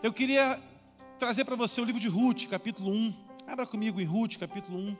[0.00, 0.62] Eu queria
[1.18, 3.14] trazer para você o livro de Ruth, capítulo 1.
[3.48, 4.96] Abra comigo em Ruth, capítulo 1.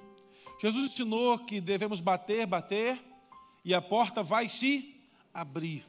[0.60, 3.00] Jesus ensinou que devemos bater, bater,
[3.64, 5.00] e a porta vai se
[5.32, 5.86] abrir.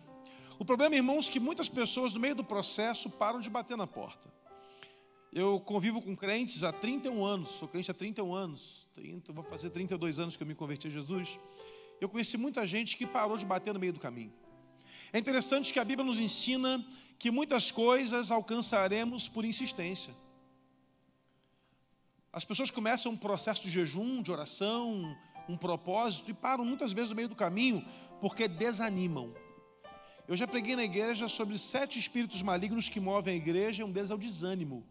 [0.59, 3.87] O problema, irmãos, é que muitas pessoas, no meio do processo, param de bater na
[3.87, 4.31] porta.
[5.33, 9.71] Eu convivo com crentes há 31 anos, sou crente há 31 anos, 30, vou fazer
[9.71, 11.39] 32 anos que eu me converti a Jesus.
[11.99, 14.31] Eu conheci muita gente que parou de bater no meio do caminho.
[15.11, 16.85] É interessante que a Bíblia nos ensina
[17.19, 20.15] que muitas coisas alcançaremos por insistência.
[22.31, 25.15] As pessoas começam um processo de jejum, de oração,
[25.47, 27.85] um propósito e param muitas vezes no meio do caminho
[28.21, 29.33] porque desanimam.
[30.27, 33.91] Eu já preguei na igreja sobre sete espíritos malignos que movem a igreja, e um
[33.91, 34.85] deles é o desânimo.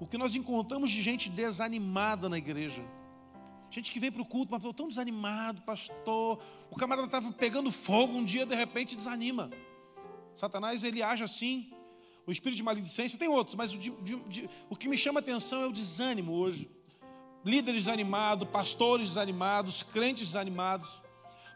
[0.00, 2.82] O que nós encontramos de gente desanimada na igreja.
[3.70, 6.42] Gente que vem para o culto, mas estou tão desanimado, pastor.
[6.70, 9.50] O camarada estava pegando fogo um dia, de repente desanima.
[10.34, 11.70] Satanás ele age assim.
[12.26, 15.62] O espírito de maledicência tem outros, mas o, de, de, o que me chama atenção
[15.62, 16.70] é o desânimo hoje.
[17.44, 21.04] Líderes desanimados, pastores desanimados, crentes desanimados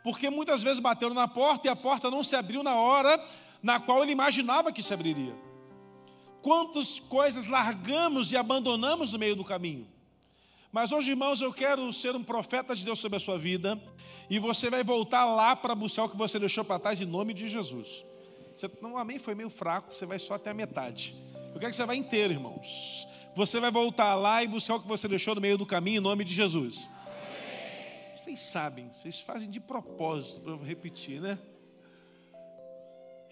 [0.02, 3.22] porque muitas vezes bateram na porta e a porta não se abriu na hora
[3.62, 5.36] na qual ele imaginava que se abriria.
[6.40, 9.86] Quantas coisas largamos e abandonamos no meio do caminho.
[10.70, 13.80] Mas hoje, irmãos, eu quero ser um profeta de Deus sobre a sua vida
[14.30, 17.34] e você vai voltar lá para buscar o que você deixou para trás em nome
[17.34, 18.04] de Jesus.
[18.58, 21.14] Você, não, amém foi meio fraco, você vai só até a metade.
[21.54, 23.06] Eu quero que você vá inteiro, irmãos.
[23.36, 26.00] Você vai voltar lá e buscar o que você deixou no meio do caminho em
[26.00, 26.88] nome de Jesus.
[28.16, 31.38] Vocês sabem, vocês fazem de propósito para eu repetir, né?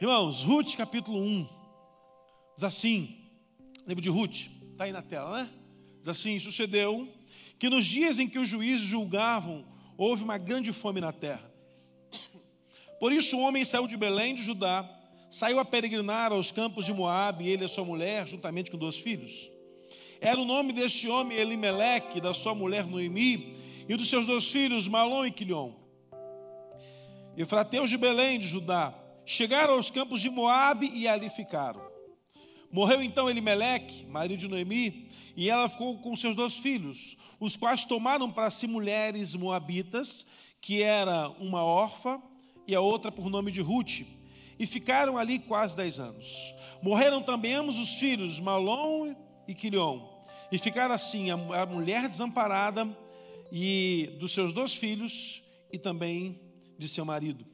[0.00, 1.48] Irmãos, Ruth capítulo 1,
[2.54, 3.28] diz assim,
[3.84, 5.50] livro de Ruth, está aí na tela, né?
[5.98, 7.12] Diz assim: sucedeu
[7.58, 9.66] que nos dias em que os juízes julgavam,
[9.98, 11.50] houve uma grande fome na terra.
[13.00, 14.95] Por isso o homem saiu de Belém de Judá,
[15.36, 18.96] saiu a peregrinar aos campos de Moabe, ele e a sua mulher, juntamente com dois
[18.96, 19.50] filhos.
[20.18, 23.54] Era o nome deste homem Elimeleque, da sua mulher Noemi,
[23.86, 25.72] e dos seus dois filhos, Malom e Quilion.
[27.36, 28.94] Efrateus de Belém, de Judá,
[29.26, 31.82] chegaram aos campos de Moabe e ali ficaram.
[32.72, 37.84] Morreu então Elimeleque, marido de Noemi, e ela ficou com seus dois filhos, os quais
[37.84, 40.24] tomaram para si mulheres moabitas,
[40.62, 42.22] que era uma órfã
[42.66, 44.15] e a outra por nome de Ruth,
[44.58, 46.54] e ficaram ali quase dez anos.
[46.82, 49.14] Morreram também ambos os filhos, Malom
[49.46, 50.00] e Quilion,
[50.50, 52.88] e ficaram assim a mulher desamparada
[53.50, 56.40] e dos seus dois filhos e também
[56.78, 57.46] de seu marido.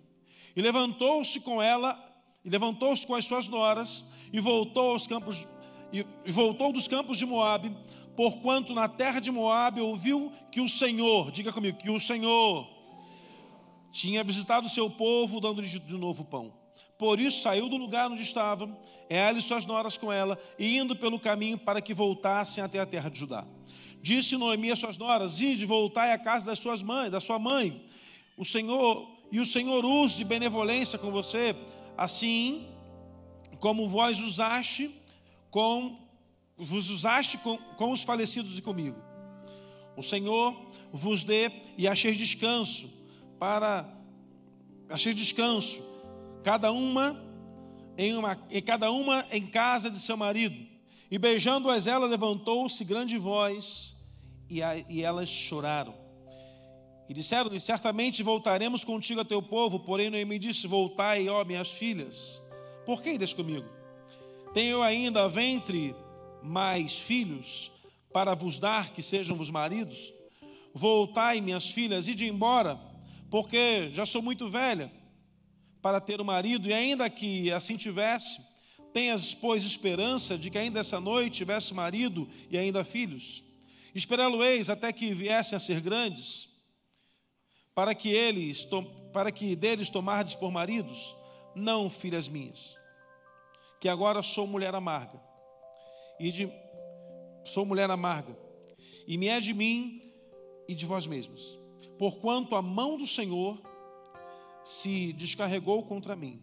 [0.54, 1.98] E levantou-se com ela,
[2.44, 5.46] e levantou-se com as suas noras, e voltou aos campos,
[5.92, 7.74] e voltou dos campos de Moabe,
[8.16, 12.68] porquanto na terra de Moabe ouviu que o Senhor, diga comigo, que o Senhor
[13.90, 16.61] tinha visitado o seu povo, dando-lhes de novo pão.
[17.02, 18.70] Por isso saiu do lugar onde estava,
[19.10, 22.86] ela e suas noras com ela, e indo pelo caminho para que voltassem até a
[22.86, 23.44] terra de Judá.
[24.00, 27.84] Disse Noemi às suas noras: Ide, voltai à casa das suas mães, da sua mãe.
[28.36, 31.56] O Senhor e o Senhor use de benevolência com você,
[31.98, 32.68] assim
[33.58, 34.94] como vós usaste
[35.50, 35.98] com
[36.56, 38.96] vos usaste com, com os falecidos e comigo.
[39.96, 40.54] O Senhor
[40.92, 42.88] vos dê e acheis descanso
[43.40, 43.92] para
[44.88, 45.91] acheis descanso,
[46.42, 47.20] cada uma
[47.96, 50.72] em uma e cada uma em casa de seu marido
[51.12, 53.94] e beijando-as, ela levantou-se grande voz,
[54.48, 55.94] e, a, e elas choraram.
[57.06, 59.78] E disseram-lhe: Certamente voltaremos contigo a teu povo.
[59.80, 62.40] Porém, Noemi disse: Voltai, ó minhas filhas.
[62.86, 63.68] Por que idas comigo?
[64.54, 65.94] Tenho ainda ventre
[66.42, 67.70] mais filhos
[68.10, 70.14] para vos dar que sejam vos maridos?
[70.72, 72.80] Voltai, minhas filhas, ide embora,
[73.30, 74.90] porque já sou muito velha
[75.82, 78.40] para ter um marido, e ainda que assim tivesse,
[78.92, 83.42] Tenhas, pois, esperança de que ainda essa noite tivesse marido e ainda filhos.
[83.94, 86.48] Esperá-lo-eis até que viessem a ser grandes,
[87.74, 88.66] para que eles,
[89.12, 91.16] para que deles tomardes por maridos,
[91.54, 92.76] não filhas minhas,
[93.80, 95.20] que agora sou mulher amarga,
[96.20, 96.52] e de,
[97.44, 98.36] sou mulher amarga,
[99.06, 100.00] e me é de mim
[100.68, 101.58] e de vós mesmos,
[101.98, 103.60] porquanto a mão do Senhor
[104.64, 106.42] se descarregou contra mim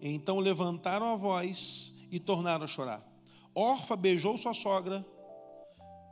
[0.00, 3.04] então levantaram a voz e tornaram a chorar.
[3.54, 5.04] Orfa beijou sua sogra,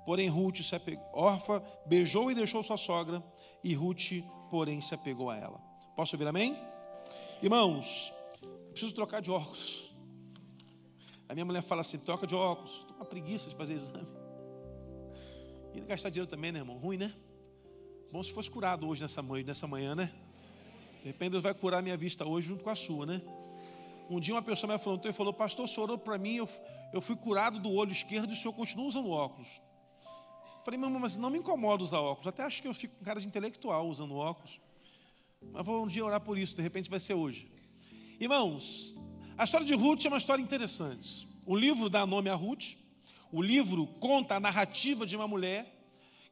[0.06, 1.04] porém Ruth se apegou.
[1.12, 3.22] Orfa beijou e deixou sua sogra,
[3.62, 5.58] e Ruth, porém, se apegou a ela.
[5.96, 6.58] Posso ouvir amém?
[7.42, 8.12] Irmãos,
[8.70, 9.94] preciso trocar de óculos.
[11.28, 12.72] A minha mulher fala assim: troca de óculos.
[12.72, 14.08] Estou com uma preguiça de fazer exame.
[15.74, 16.78] E gastar dinheiro também, né, irmão?
[16.78, 17.14] Ruim, né?
[18.12, 20.12] Bom se fosse curado hoje nessa manhã, nessa manhã, né?
[21.04, 23.20] De repente Deus vai curar minha vista hoje junto com a sua, né?
[24.08, 26.48] Um dia uma pessoa me afrontou e falou: Pastor, o senhor orou para mim, eu,
[26.94, 29.60] eu fui curado do olho esquerdo e o senhor continua usando óculos.
[30.64, 32.26] Falei, mamãe, mas não me incomoda usar óculos.
[32.26, 34.58] Até acho que eu fico com cara de intelectual usando óculos.
[35.52, 37.52] Mas vou um dia orar por isso, de repente vai ser hoje.
[38.18, 38.96] Irmãos,
[39.36, 41.28] a história de Ruth é uma história interessante.
[41.44, 42.76] O livro dá nome a Ruth.
[43.30, 45.73] O livro conta a narrativa de uma mulher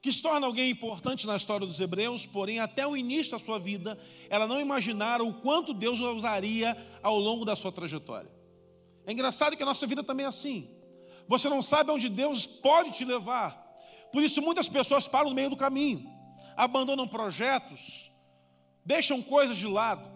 [0.03, 3.61] que se torna alguém importante na história dos hebreus, porém, até o início da sua
[3.61, 3.97] vida,
[4.29, 8.29] ela não imaginara o quanto Deus a usaria ao longo da sua trajetória.
[9.07, 10.69] É engraçado que a nossa vida também é assim.
[11.29, 13.63] Você não sabe onde Deus pode te levar.
[14.13, 16.05] Por isso, muitas pessoas param no meio do caminho,
[16.57, 18.11] abandonam projetos,
[18.85, 20.11] deixam coisas de lado,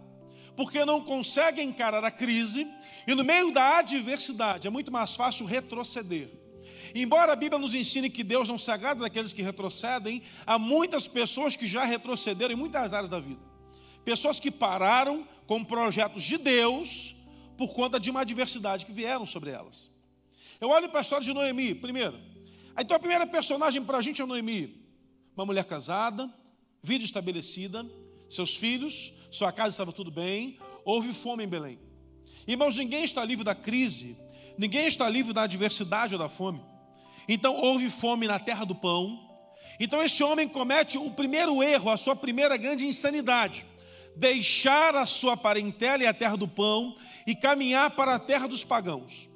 [0.57, 2.67] porque não conseguem encarar a crise
[3.07, 6.46] e, no meio da adversidade, é muito mais fácil retroceder.
[6.95, 11.07] Embora a Bíblia nos ensine que Deus não se agrada daqueles que retrocedem, há muitas
[11.09, 13.41] pessoas que já retrocederam em muitas áreas da vida.
[14.05, 17.15] Pessoas que pararam com projetos de Deus
[17.57, 19.91] por conta de uma adversidade que vieram sobre elas.
[20.61, 22.19] Eu olho para a história de Noemi, primeiro.
[22.79, 24.83] Então a primeira personagem para a gente é Noemi,
[25.37, 26.33] uma mulher casada,
[26.83, 27.85] vida estabelecida,
[28.29, 31.79] seus filhos, sua casa estava tudo bem, houve fome em Belém.
[32.47, 34.17] Irmãos, ninguém está livre da crise,
[34.57, 36.61] ninguém está livre da adversidade ou da fome.
[37.29, 39.21] Então houve fome na terra do pão.
[39.79, 43.67] Então esse homem comete o primeiro erro, a sua primeira grande insanidade:
[44.17, 46.97] deixar a sua parentela e a terra do pão
[47.27, 49.29] e caminhar para a terra dos pagãos.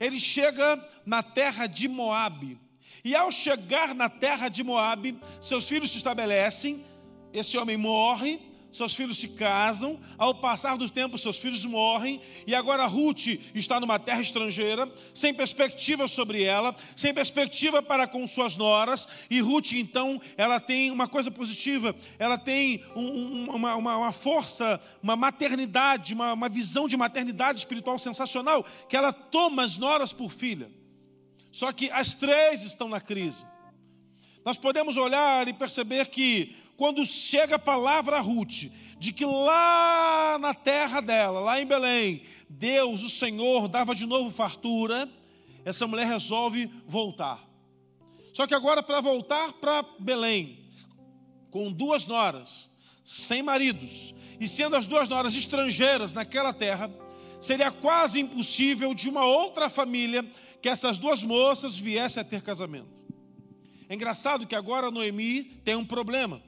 [0.00, 2.60] Ele chega na terra de Moabe.
[3.04, 6.84] E ao chegar na terra de Moabe, seus filhos se estabelecem,
[7.32, 8.40] esse homem morre,
[8.72, 13.78] seus filhos se casam, ao passar do tempo, seus filhos morrem, e agora Ruth está
[13.78, 19.72] numa terra estrangeira, sem perspectiva sobre ela, sem perspectiva para com suas noras, e Ruth,
[19.72, 25.14] então, ela tem uma coisa positiva, ela tem um, um, uma, uma, uma, força, uma
[25.14, 30.70] maternidade, uma, uma visão de maternidade espiritual sensacional, que ela toma as noras por filha.
[31.50, 33.44] Só que as três estão na crise.
[34.44, 38.64] Nós podemos olhar e perceber que quando chega a palavra a Ruth,
[38.98, 44.32] de que lá na terra dela, lá em Belém, Deus, o Senhor, dava de novo
[44.32, 45.08] fartura,
[45.64, 47.38] essa mulher resolve voltar.
[48.32, 50.58] Só que agora, para voltar para Belém,
[51.52, 52.68] com duas noras,
[53.04, 56.90] sem maridos, e sendo as duas noras estrangeiras naquela terra,
[57.38, 60.28] seria quase impossível de uma outra família
[60.60, 63.00] que essas duas moças viessem a ter casamento.
[63.88, 66.42] É engraçado que agora Noemi tem um problema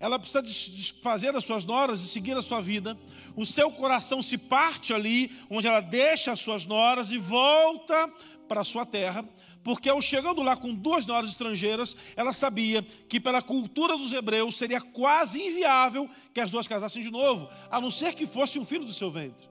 [0.00, 2.96] ela precisa desfazer das suas noras e seguir a sua vida.
[3.34, 8.08] O seu coração se parte ali, onde ela deixa as suas noras e volta
[8.46, 9.28] para a sua terra,
[9.62, 14.56] porque ao chegando lá com duas noras estrangeiras, ela sabia que pela cultura dos hebreus
[14.56, 18.64] seria quase inviável que as duas casassem de novo, a não ser que fosse um
[18.64, 19.48] filho do seu ventre,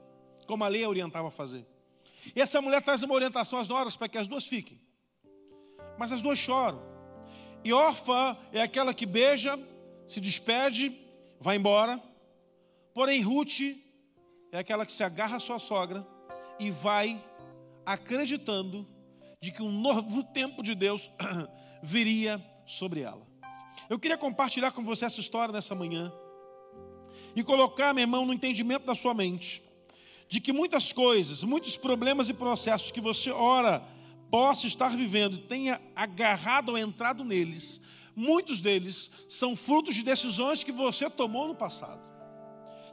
[0.48, 1.66] como a lei a orientava a fazer.
[2.36, 4.80] E essa mulher traz uma orientação às noras para que as duas fiquem.
[5.98, 6.82] Mas as duas choram.
[7.64, 9.60] E órfã é aquela que beija
[10.08, 10.98] se despede,
[11.40, 12.02] vai embora.
[12.94, 13.60] Porém, Ruth
[14.52, 16.06] é aquela que se agarra à sua sogra
[16.60, 17.24] e vai
[17.86, 18.88] acreditando
[19.42, 21.10] de que um novo tempo de Deus
[21.84, 23.26] viria sobre ela.
[23.90, 26.12] Eu queria compartilhar com você essa história nessa manhã
[27.36, 29.68] e colocar, meu irmão, no entendimento da sua mente
[30.30, 33.82] de que muitas coisas, muitos problemas e processos que você ora
[34.30, 37.80] possa estar vivendo tenha agarrado ou entrado neles,
[38.18, 42.02] muitos deles são frutos de decisões que você tomou no passado.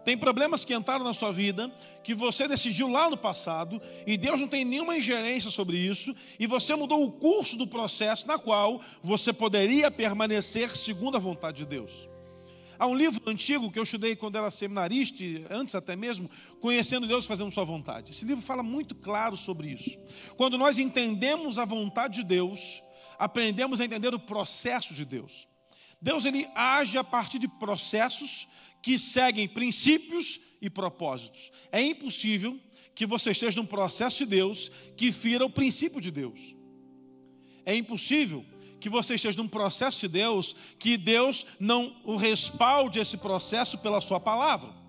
[0.04, 4.38] Tem problemas que entraram na sua vida, que você decidiu lá no passado, e Deus
[4.38, 8.82] não tem nenhuma ingerência sobre isso, e você mudou o curso do processo na qual
[9.02, 12.06] você poderia permanecer segundo a vontade de Deus.
[12.78, 16.28] Há um livro antigo que eu estudei quando era seminarista, antes até mesmo,
[16.60, 18.12] Conhecendo Deus Fazendo Sua Vontade.
[18.12, 19.98] Esse livro fala muito claro sobre isso.
[20.36, 22.82] Quando nós entendemos a vontade de Deus,
[23.18, 25.49] aprendemos a entender o processo de Deus.
[26.00, 28.47] Deus ele age a partir de processos
[28.83, 31.50] que seguem princípios e propósitos.
[31.73, 32.61] É impossível
[32.94, 36.54] que você esteja num processo de Deus que fira o princípio de Deus.
[37.64, 38.44] É impossível
[38.78, 44.00] que você esteja num processo de Deus que Deus não o respalde esse processo pela
[44.00, 44.83] sua palavra.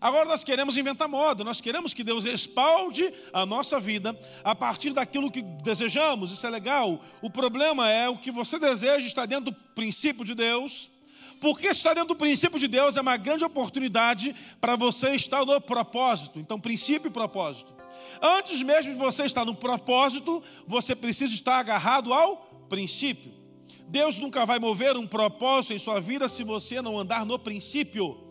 [0.00, 4.92] Agora nós queremos inventar moda, nós queremos que Deus respalde a nossa vida a partir
[4.92, 7.00] daquilo que desejamos, isso é legal.
[7.20, 10.90] O problema é o que você deseja está dentro do princípio de Deus,
[11.38, 15.60] porque está dentro do princípio de Deus é uma grande oportunidade para você estar no
[15.60, 16.38] propósito.
[16.38, 17.72] Então, princípio e propósito.
[18.22, 22.36] Antes mesmo de você estar no propósito, você precisa estar agarrado ao
[22.68, 23.32] princípio.
[23.86, 28.29] Deus nunca vai mover um propósito em sua vida se você não andar no princípio.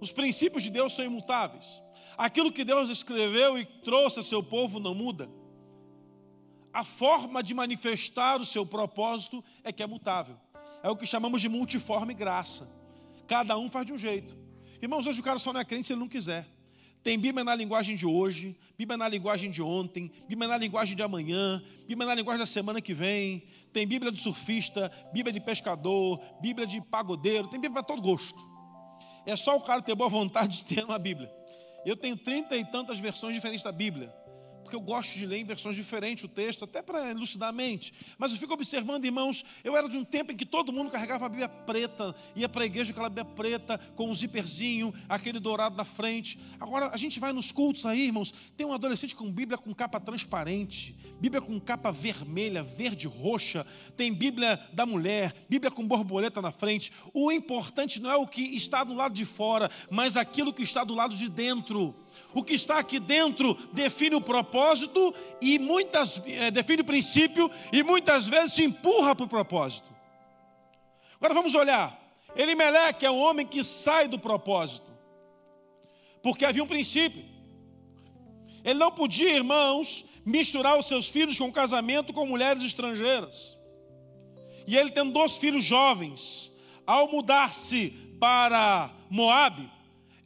[0.00, 1.82] Os princípios de Deus são imutáveis.
[2.16, 5.28] Aquilo que Deus escreveu e trouxe a seu povo não muda.
[6.72, 10.36] A forma de manifestar o seu propósito é que é mutável.
[10.82, 12.68] É o que chamamos de multiforme graça.
[13.26, 14.36] Cada um faz de um jeito.
[14.80, 16.46] Irmãos, hoje o cara só não é crente se ele não quiser.
[17.02, 21.02] Tem Bíblia na linguagem de hoje, Bíblia na linguagem de ontem, Bíblia na linguagem de
[21.02, 23.44] amanhã, Bíblia na linguagem da semana que vem.
[23.72, 28.55] Tem Bíblia de surfista, Bíblia de pescador, Bíblia de pagodeiro, tem Bíblia para todo gosto.
[29.26, 31.30] É só o cara ter boa vontade de ter uma Bíblia.
[31.84, 34.12] Eu tenho trinta e tantas versões diferentes da Bíblia
[34.66, 37.94] porque eu gosto de ler em versões diferentes o texto, até para elucidar a mente.
[38.18, 41.24] Mas eu fico observando, irmãos, eu era de um tempo em que todo mundo carregava
[41.24, 45.38] a Bíblia preta, ia para a igreja com aquela Bíblia preta, com um zíperzinho, aquele
[45.38, 46.38] dourado na frente.
[46.58, 50.00] Agora, a gente vai nos cultos aí, irmãos, tem um adolescente com Bíblia com capa
[50.00, 53.64] transparente, Bíblia com capa vermelha, verde, roxa,
[53.96, 56.90] tem Bíblia da mulher, Bíblia com borboleta na frente.
[57.14, 60.82] O importante não é o que está do lado de fora, mas aquilo que está
[60.82, 61.94] do lado de dentro.
[62.34, 67.82] O que está aqui dentro define o propósito e muitas é, define o princípio e
[67.82, 69.88] muitas vezes te empurra para o propósito.
[71.16, 71.98] Agora vamos olhar.
[72.36, 74.92] Elimeleque é um homem que sai do propósito,
[76.22, 77.24] porque havia um princípio.
[78.62, 83.56] Ele não podia, irmãos, misturar os seus filhos com casamento com mulheres estrangeiras.
[84.66, 86.52] E ele tendo dois filhos jovens,
[86.86, 89.70] ao mudar-se para Moabe,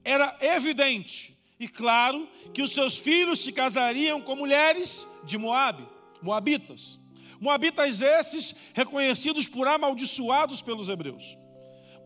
[0.02, 5.86] era evidente e claro que os seus filhos se casariam com mulheres de Moabe,
[6.22, 6.98] moabitas.
[7.38, 11.36] Moabitas esses reconhecidos por amaldiçoados pelos hebreus.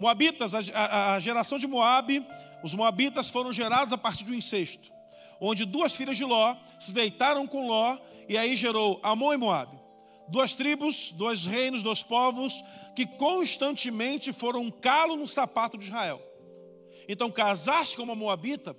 [0.00, 2.26] Moabitas, a, a, a geração de Moabe,
[2.64, 4.90] os moabitas foram gerados a partir do incesto,
[5.40, 7.96] onde duas filhas de Ló se deitaram com Ló
[8.28, 9.78] e aí gerou Amon e Moabe.
[10.28, 12.64] Duas tribos, dois reinos, dois povos
[12.96, 16.20] que constantemente foram um calo no sapato de Israel.
[17.08, 18.75] Então, casar-se com uma moabita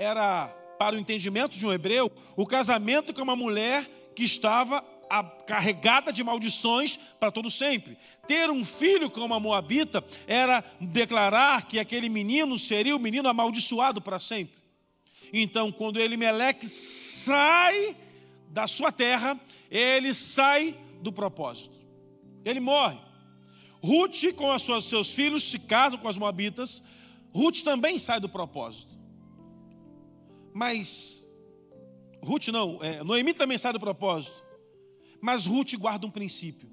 [0.00, 3.84] era, para o entendimento de um hebreu, o casamento com uma mulher
[4.16, 4.82] que estava
[5.46, 7.98] carregada de maldições para todo sempre.
[8.26, 14.00] Ter um filho com uma moabita era declarar que aquele menino seria o menino amaldiçoado
[14.00, 14.58] para sempre.
[15.34, 17.94] Então, quando Elimeleque sai
[18.48, 19.38] da sua terra,
[19.70, 21.78] ele sai do propósito.
[22.42, 22.98] Ele morre.
[23.82, 26.82] Ruth, com seus filhos, se casam com as moabitas.
[27.34, 28.99] Ruth também sai do propósito.
[30.52, 31.26] Mas
[32.22, 34.44] Ruth não, é, Noemi também sai do propósito.
[35.20, 36.70] Mas Ruth guarda um princípio.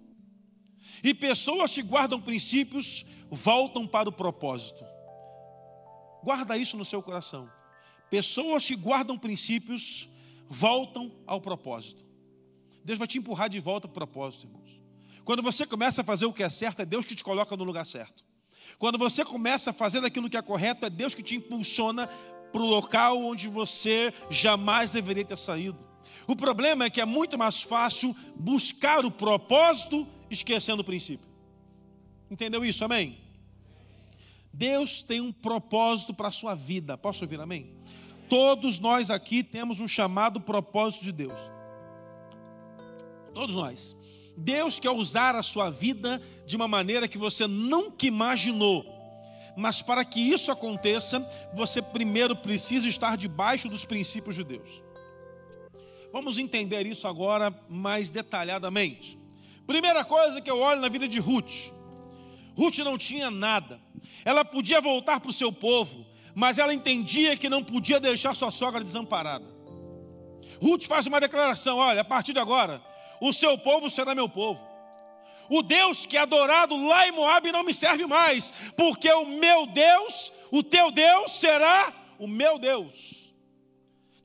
[1.04, 4.84] E pessoas que guardam princípios voltam para o propósito.
[6.24, 7.50] Guarda isso no seu coração.
[8.10, 10.10] Pessoas que guardam princípios
[10.48, 12.06] voltam ao propósito.
[12.84, 14.82] Deus vai te empurrar de volta para o propósito, irmãos.
[15.26, 17.66] Quando você começa a fazer o que é certo, é Deus que te coloca no
[17.66, 18.26] lugar certo.
[18.80, 22.10] Quando você começa a fazer aquilo que é correto, é Deus que te impulsiona
[22.52, 25.86] para o local onde você jamais deveria ter saído.
[26.28, 31.28] O problema é que é muito mais fácil buscar o propósito esquecendo o princípio.
[32.30, 32.84] Entendeu isso?
[32.84, 33.18] Amém?
[34.52, 36.98] Deus tem um propósito para a sua vida.
[36.98, 37.72] Posso ouvir amém?
[38.28, 41.40] Todos nós aqui temos um chamado propósito de Deus.
[43.34, 43.96] Todos nós.
[44.36, 48.97] Deus quer usar a sua vida de uma maneira que você nunca imaginou.
[49.58, 51.20] Mas para que isso aconteça,
[51.52, 54.84] você primeiro precisa estar debaixo dos princípios de Deus.
[56.14, 59.20] Vamos entender isso agora mais detalhadamente.
[59.66, 61.74] Primeira coisa que eu olho na vida de Ruth.
[62.56, 63.82] Ruth não tinha nada.
[64.24, 68.52] Ela podia voltar para o seu povo, mas ela entendia que não podia deixar sua
[68.52, 69.46] sogra desamparada.
[70.62, 72.80] Ruth faz uma declaração: olha, a partir de agora,
[73.20, 74.64] o seu povo será meu povo.
[75.50, 79.66] O Deus que é adorado lá em Moab não me serve mais, porque o meu
[79.68, 83.34] Deus, o teu Deus será o meu Deus.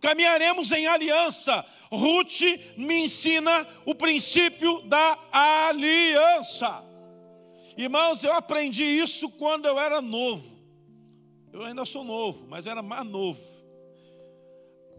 [0.01, 1.65] Caminharemos em aliança.
[1.91, 2.41] Ruth
[2.77, 6.83] me ensina o princípio da aliança.
[7.77, 10.61] Irmãos, eu aprendi isso quando eu era novo.
[11.53, 13.41] Eu ainda sou novo, mas eu era mais novo.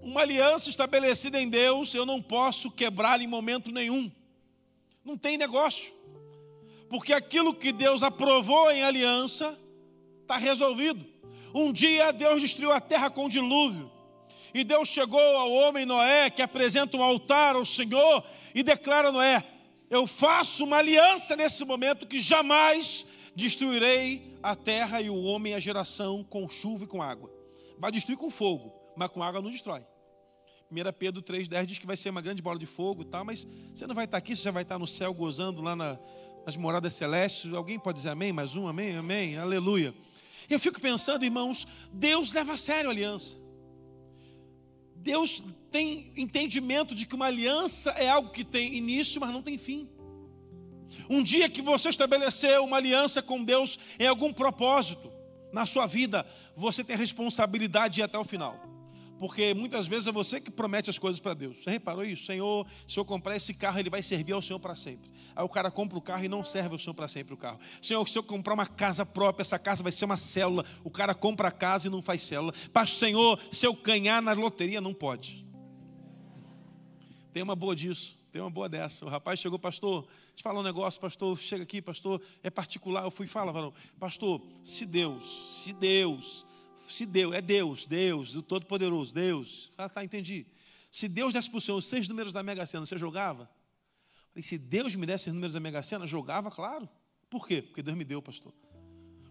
[0.02, 4.12] Uma aliança estabelecida em Deus, eu não posso quebrar em momento nenhum.
[5.04, 5.94] Não tem negócio
[6.94, 9.58] porque aquilo que Deus aprovou em aliança
[10.22, 11.04] está resolvido.
[11.52, 13.92] Um dia Deus destruiu a terra com dilúvio.
[14.54, 18.24] E Deus chegou ao homem Noé, que apresenta um altar ao Senhor,
[18.54, 19.44] e declara a Noé:
[19.90, 25.60] Eu faço uma aliança nesse momento que jamais destruirei a terra e o homem a
[25.60, 27.34] geração com chuva e com água.
[27.80, 29.84] Vai destruir com fogo, mas com água não destrói.
[30.72, 33.88] 1 Pedro 3,10 diz que vai ser uma grande bola de fogo tal, mas você
[33.88, 36.00] não vai estar aqui, você já vai estar no céu gozando lá na,
[36.46, 37.54] nas moradas celestes.
[37.54, 38.32] Alguém pode dizer amém?
[38.32, 39.94] Mais um, amém, amém, aleluia.
[40.50, 43.38] Eu fico pensando, irmãos, Deus leva a sério a aliança.
[44.96, 49.58] Deus tem entendimento de que uma aliança é algo que tem início, mas não tem
[49.58, 49.90] fim.
[51.10, 55.12] Um dia que você estabeleceu uma aliança com Deus em algum propósito
[55.52, 58.73] na sua vida, você tem responsabilidade de ir até o final.
[59.20, 61.58] Porque muitas vezes é você que promete as coisas para Deus.
[61.58, 62.26] Você reparou isso?
[62.26, 65.10] Senhor, se eu comprar esse carro, ele vai servir ao Senhor para sempre.
[65.36, 67.60] Aí o cara compra o carro e não serve ao Senhor para sempre o carro.
[67.82, 70.66] Senhor, se eu comprar uma casa própria, essa casa vai ser uma célula.
[70.84, 72.54] O cara compra a casa e não faz célula.
[72.72, 75.46] Pastor, Senhor, se eu ganhar na loteria, não pode.
[77.32, 78.18] Tem uma boa disso.
[78.32, 79.06] Tem uma boa dessa.
[79.06, 83.04] O rapaz chegou, pastor, te falar um negócio, pastor, chega aqui, pastor, é particular.
[83.04, 86.44] Eu fui falar, falou, pastor, se Deus, se Deus
[86.88, 89.72] se Deus, é Deus, Deus, o Todo-Poderoso, Deus.
[89.78, 90.46] Ah, tá, entendi.
[90.92, 93.50] Se Deus desse para o Senhor os seis números da Mega Sena, você jogava?
[94.30, 96.88] Falei, se Deus me desse os números da Mega Sena, jogava, claro.
[97.30, 97.62] Por quê?
[97.62, 98.54] Porque Deus me deu, pastor.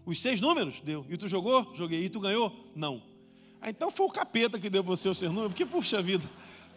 [0.05, 0.81] Os seis números?
[0.81, 1.05] Deu.
[1.09, 1.73] E tu jogou?
[1.73, 2.03] Joguei.
[2.03, 2.71] E tu ganhou?
[2.75, 3.01] Não.
[3.61, 6.29] Ah, então foi o capeta que deu para você os seus números, porque, puxa vida.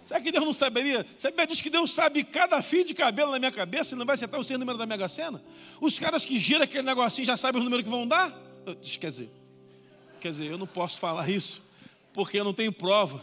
[0.04, 1.04] Será que Deus não saberia?
[1.18, 4.14] Você diz que Deus sabe cada fio de cabelo na minha cabeça e não vai
[4.14, 5.42] acertar os seis números da Mega Sena?
[5.80, 8.30] Os caras que giram aquele negocinho já sabem os números que vão dar?
[9.00, 9.30] Quer dizer,
[10.20, 11.62] Quer dizer, eu não posso falar isso,
[12.12, 13.20] porque eu não tenho prova.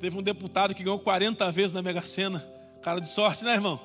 [0.00, 2.46] Teve um deputado que ganhou 40 vezes na Mega Sena.
[2.82, 3.80] Cara de sorte, né, irmão?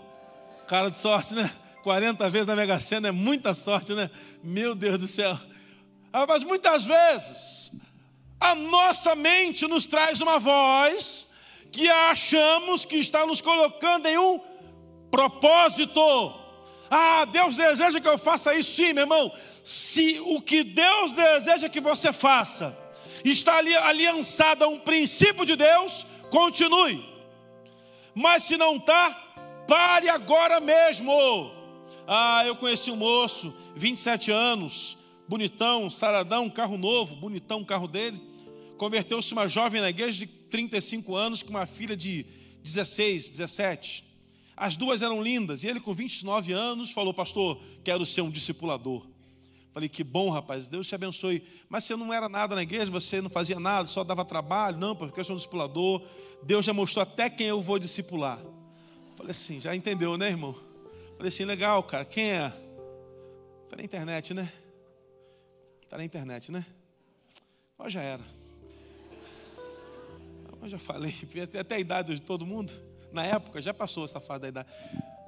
[0.68, 1.52] Cara de sorte, né?
[1.84, 4.10] 40 vezes na Mega Sena é muita sorte, né?
[4.44, 5.38] Meu Deus do céu.
[6.12, 7.74] Ah, mas muitas vezes
[8.40, 11.28] a nossa mente nos traz uma voz
[11.72, 14.40] que achamos que está nos colocando em um
[15.10, 16.00] propósito.
[16.96, 19.32] Ah, Deus deseja que eu faça isso, sim, meu irmão
[19.64, 22.78] se o que Deus deseja que você faça
[23.24, 27.02] está ali aliançado a um princípio de Deus, continue.
[28.14, 29.12] Mas se não está,
[29.66, 31.10] pare agora mesmo.
[32.06, 34.98] Ah, eu conheci um moço, 27 anos,
[35.30, 38.22] bonitão, saradão, carro novo, bonitão o carro dele.
[38.78, 42.26] Converteu-se uma jovem na igreja de 35 anos com uma filha de
[42.62, 44.03] 16, 17.
[44.56, 49.06] As duas eram lindas e ele, com 29 anos, falou: Pastor, quero ser um discipulador.
[49.74, 51.44] Falei, que bom, rapaz, Deus te abençoe.
[51.68, 54.78] Mas você não era nada na igreja, você não fazia nada, só dava trabalho.
[54.78, 56.04] Não, porque eu sou um discipulador.
[56.44, 58.40] Deus já mostrou até quem eu vou discipular.
[59.16, 60.56] Falei assim, já entendeu, né, irmão?
[61.18, 62.54] Falei assim, legal, cara, quem é?
[63.64, 64.54] Está na internet, né?
[65.82, 66.66] Está na internet, né?
[67.80, 68.24] Ó, já era.
[70.62, 71.16] Eu já falei,
[71.60, 72.72] até a idade de todo mundo.
[73.14, 74.70] Na época, já passou essa fase da idade.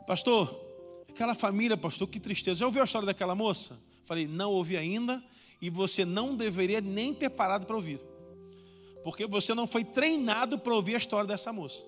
[0.07, 0.59] Pastor,
[1.07, 2.61] aquela família, pastor, que tristeza.
[2.61, 3.77] Já ouviu a história daquela moça?
[4.05, 5.23] Falei, não ouvi ainda,
[5.61, 8.01] e você não deveria nem ter parado para ouvir.
[9.03, 11.83] Porque você não foi treinado para ouvir a história dessa moça.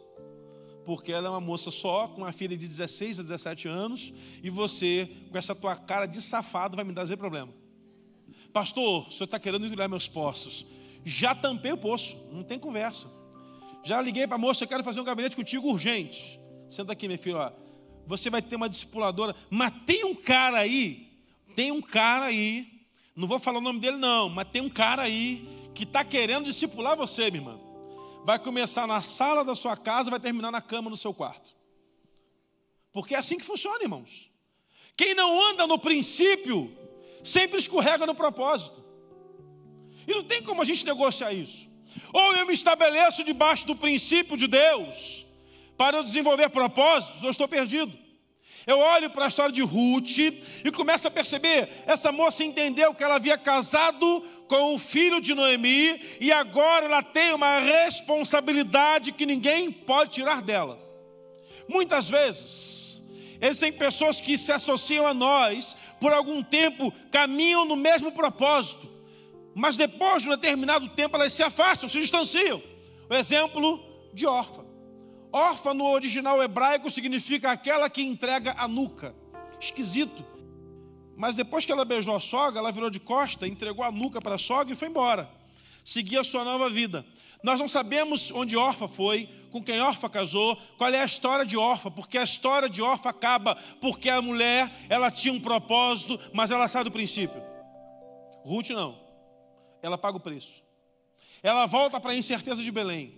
[0.85, 4.51] Porque ela é uma moça só, com uma filha de 16 a 17 anos, e
[4.51, 7.51] você, com essa tua cara de safado, vai me dar problema.
[8.53, 10.65] Pastor, o senhor está querendo entulhar meus poços.
[11.03, 13.07] Já tampei o poço, não tem conversa.
[13.83, 16.39] Já liguei para a moça, eu quero fazer um gabinete contigo urgente.
[16.67, 17.53] Senta aqui, minha filha,
[18.05, 21.07] você vai ter uma discipuladora, mas tem um cara aí
[21.57, 22.85] tem um cara aí,
[23.15, 26.45] não vou falar o nome dele não, mas tem um cara aí que está querendo
[26.45, 27.59] discipular você, minha irmã.
[28.23, 31.55] Vai começar na sala da sua casa, vai terminar na cama do seu quarto.
[32.93, 34.29] Porque é assim que funciona, irmãos.
[34.95, 36.71] Quem não anda no princípio,
[37.23, 38.85] sempre escorrega no propósito.
[40.07, 41.66] E não tem como a gente negociar isso.
[42.13, 45.25] Ou eu me estabeleço debaixo do princípio de Deus
[45.77, 47.97] para eu desenvolver propósitos, ou estou perdido.
[48.65, 53.01] Eu olho para a história de Ruth e começo a perceber: essa moça entendeu que
[53.01, 59.25] ela havia casado com o filho de Noemi e agora ela tem uma responsabilidade que
[59.25, 60.77] ninguém pode tirar dela.
[61.69, 63.01] Muitas vezes,
[63.39, 68.96] existem pessoas que se associam a nós, por algum tempo caminham no mesmo propósito,
[69.57, 72.61] mas depois de um determinado tempo elas se afastam, se distanciam.
[73.09, 74.63] O exemplo de órfã.
[75.33, 79.15] Órfã no original hebraico significa aquela que entrega a nuca.
[79.59, 80.23] Esquisito.
[81.15, 84.35] Mas depois que ela beijou a sogra, ela virou de costa, entregou a nuca para
[84.35, 85.27] a sogra e foi embora.
[85.83, 87.03] Seguia a sua nova vida.
[87.41, 91.57] Nós não sabemos onde Orfa foi, com quem Orfa casou, qual é a história de
[91.57, 96.51] Orfa, porque a história de Orfa acaba porque a mulher, ela tinha um propósito, mas
[96.51, 97.41] ela sai do princípio.
[98.45, 99.06] Ruth não.
[99.87, 100.61] Ela paga o preço.
[101.41, 103.13] Ela volta para a incerteza de Belém.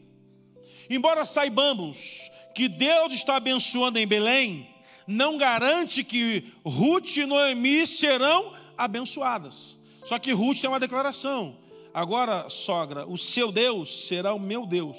[0.90, 4.68] Embora saibamos que Deus está abençoando em Belém,
[5.08, 9.78] não garante que Ruth e Noemi serão abençoadas.
[10.04, 11.58] Só que Ruth tem uma declaração:
[11.94, 14.98] agora, sogra, o seu Deus será o meu Deus.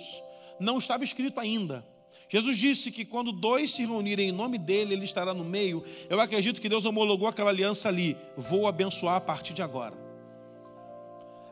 [0.58, 1.86] Não estava escrito ainda.
[2.28, 5.82] Jesus disse que quando dois se reunirem em nome dele, ele estará no meio.
[6.08, 8.16] Eu acredito que Deus homologou aquela aliança ali.
[8.36, 10.09] Vou abençoar a partir de agora.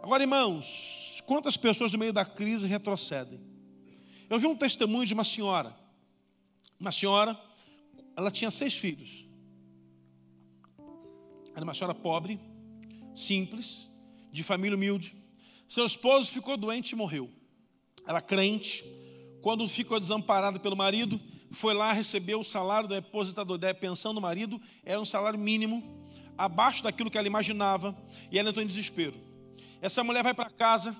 [0.09, 3.38] Agora, irmãos, quantas pessoas no meio da crise retrocedem?
[4.31, 5.77] Eu vi um testemunho de uma senhora.
[6.81, 7.38] Uma senhora,
[8.16, 9.27] ela tinha seis filhos.
[11.55, 12.40] Era uma senhora pobre,
[13.14, 13.87] simples,
[14.33, 15.14] de família humilde.
[15.68, 17.31] Seu esposo ficou doente e morreu.
[18.07, 18.83] Era crente.
[19.42, 24.99] Quando ficou desamparada pelo marido, foi lá receber o salário da pensão do marido, era
[24.99, 25.85] um salário mínimo,
[26.38, 27.94] abaixo daquilo que ela imaginava,
[28.33, 29.28] e ela entrou em desespero.
[29.81, 30.97] Essa mulher vai para casa,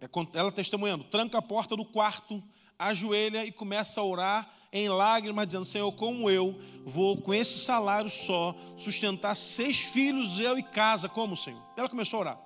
[0.00, 2.42] é ela testemunhando, tranca a porta do quarto,
[2.78, 8.10] ajoelha e começa a orar em lágrimas, dizendo: Senhor, como eu vou com esse salário
[8.10, 11.62] só sustentar seis filhos, eu e casa, como, Senhor?
[11.76, 12.40] Ela começou a orar.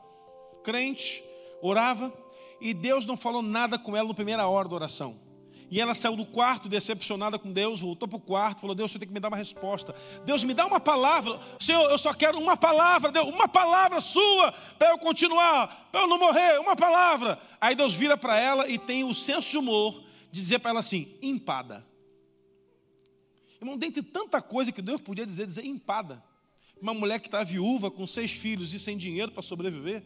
[0.62, 1.22] Crente,
[1.60, 2.12] orava,
[2.60, 5.20] e Deus não falou nada com ela na primeira hora da oração.
[5.70, 8.98] E ela saiu do quarto decepcionada com Deus, voltou para o quarto, falou: Deus, você
[8.98, 9.94] tem que me dar uma resposta.
[10.24, 11.40] Deus, me dá uma palavra.
[11.58, 16.06] Senhor, eu só quero uma palavra, Deus, uma palavra sua, para eu continuar, para eu
[16.06, 17.40] não morrer, uma palavra.
[17.60, 20.80] Aí Deus vira para ela e tem o senso de humor de dizer para ela
[20.80, 21.84] assim: empada.
[23.60, 26.22] Irmão, dentre tanta coisa que Deus podia dizer, dizer empada.
[26.80, 30.02] Uma mulher que está viúva, com seis filhos e sem dinheiro para sobreviver.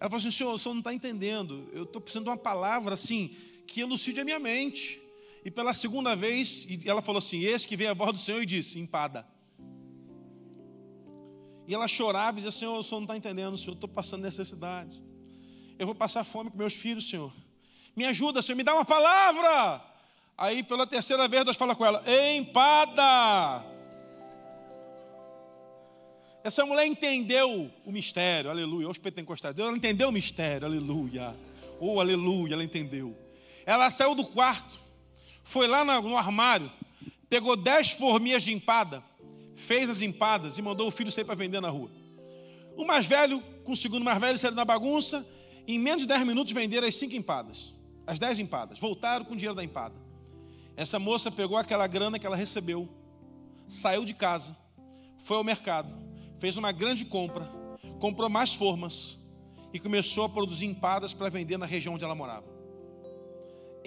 [0.00, 1.68] Ela falou assim: Senhor, o senhor não está entendendo.
[1.72, 3.34] Eu estou precisando de uma palavra assim
[3.66, 5.00] que elucide a minha mente.
[5.44, 8.46] E pela segunda vez, ela falou assim: Esse que veio a voz do Senhor e
[8.46, 9.26] disse: Empada.
[11.66, 15.02] E ela chorava e dizia: Senhor, o Senhor não está entendendo, Senhor, estou passando necessidade.
[15.78, 17.32] Eu vou passar fome com meus filhos, Senhor.
[17.94, 19.84] Me ajuda, Senhor, me dá uma palavra.
[20.38, 23.64] Aí, pela terceira vez, Deus fala com ela: Empada.
[26.42, 28.88] Essa mulher entendeu o mistério, aleluia.
[28.88, 31.34] Os pentecostais, ela entendeu o mistério, aleluia.
[31.80, 33.25] Oh, aleluia, ela entendeu.
[33.66, 34.80] Ela saiu do quarto,
[35.42, 36.70] foi lá no armário,
[37.28, 39.02] pegou dez forminhas de empada,
[39.56, 41.90] fez as empadas e mandou o filho sair para vender na rua.
[42.76, 45.26] O mais velho, com o segundo mais velho, saíram na bagunça,
[45.66, 47.74] em menos de dez minutos venderam as cinco empadas,
[48.06, 49.96] as dez empadas, voltaram com o dinheiro da empada.
[50.76, 52.88] Essa moça pegou aquela grana que ela recebeu,
[53.66, 54.56] saiu de casa,
[55.18, 55.92] foi ao mercado,
[56.38, 57.50] fez uma grande compra,
[57.98, 59.18] comprou mais formas
[59.72, 62.55] e começou a produzir empadas para vender na região onde ela morava.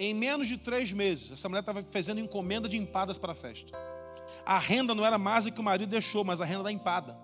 [0.02, 3.70] Em menos de três meses, essa mulher estava fazendo encomenda de empadas para a festa.
[4.46, 7.18] A renda não era mais a que o marido deixou, mas a renda da empada.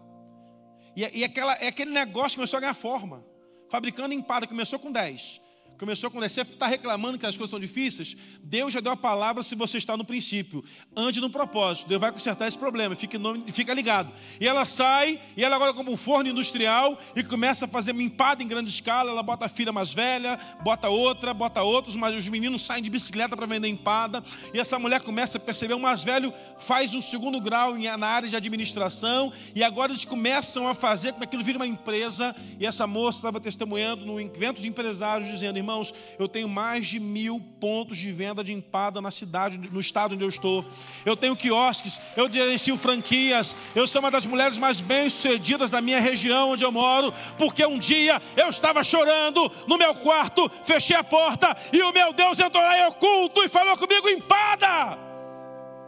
[0.95, 3.25] E, e aquela, é aquele negócio começou a ganhar forma.
[3.71, 5.41] Fabricando empada, começou com 10,
[5.79, 8.17] Começou quando você está reclamando que as coisas são difíceis.
[8.43, 10.65] Deus já deu a palavra se você está no princípio.
[10.97, 11.87] Ande no propósito.
[11.89, 12.97] Deus vai consertar esse problema.
[12.97, 13.19] Fique,
[13.53, 14.11] fica ligado.
[14.41, 18.43] E ela sai, e ela agora como um forno industrial, e começa a fazer empada
[18.43, 19.11] em grande escala.
[19.11, 22.89] Ela bota a filha mais velha, bota outra, bota outros, mas os meninos saem de
[22.89, 24.25] bicicleta para vender empada.
[24.55, 28.29] E essa mulher começa a perceber, o mais velho faz um segundo grau na área
[28.29, 29.31] de administração.
[29.55, 32.35] E agora eles começam a fazer com que aquilo vire uma empresa.
[32.59, 37.01] E essa moça estava testemunhando no evento de empresários, dizendo, irmãos, eu tenho mais de
[37.01, 40.65] mil pontos de venda de empada na cidade, no estado onde eu estou.
[41.05, 43.57] Eu tenho quiosques, eu gerencio franquias.
[43.75, 47.79] Eu sou uma das mulheres mais bem-sucedidas da minha região onde eu moro, porque um
[47.79, 52.63] dia eu estava chorando no meu quarto, fechei a porta e o meu Deus entrou
[52.63, 54.97] lá oculto e falou comigo: empada.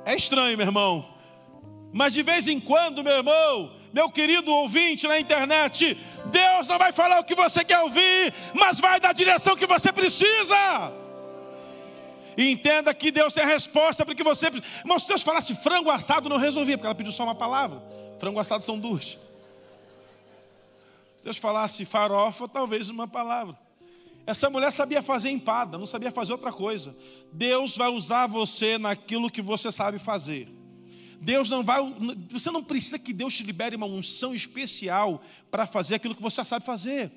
[0.05, 1.07] É estranho, meu irmão.
[1.93, 5.97] Mas de vez em quando, meu irmão, meu querido ouvinte na internet,
[6.31, 9.67] Deus não vai falar o que você quer ouvir, mas vai dar a direção que
[9.67, 10.93] você precisa.
[12.37, 14.47] E entenda que Deus tem a resposta para que você.
[14.47, 17.83] Irmão, se Deus falasse frango assado, não resolvia, porque ela pediu só uma palavra.
[18.21, 19.19] Frango assado são duas.
[21.17, 23.59] Se Deus falasse farofa, talvez uma palavra.
[24.25, 26.95] Essa mulher sabia fazer empada, não sabia fazer outra coisa.
[27.33, 30.58] Deus vai usar você naquilo que você sabe fazer.
[31.20, 31.81] Deus não vai,
[32.31, 36.44] você não precisa que Deus te libere uma unção especial para fazer aquilo que você
[36.44, 37.11] sabe fazer.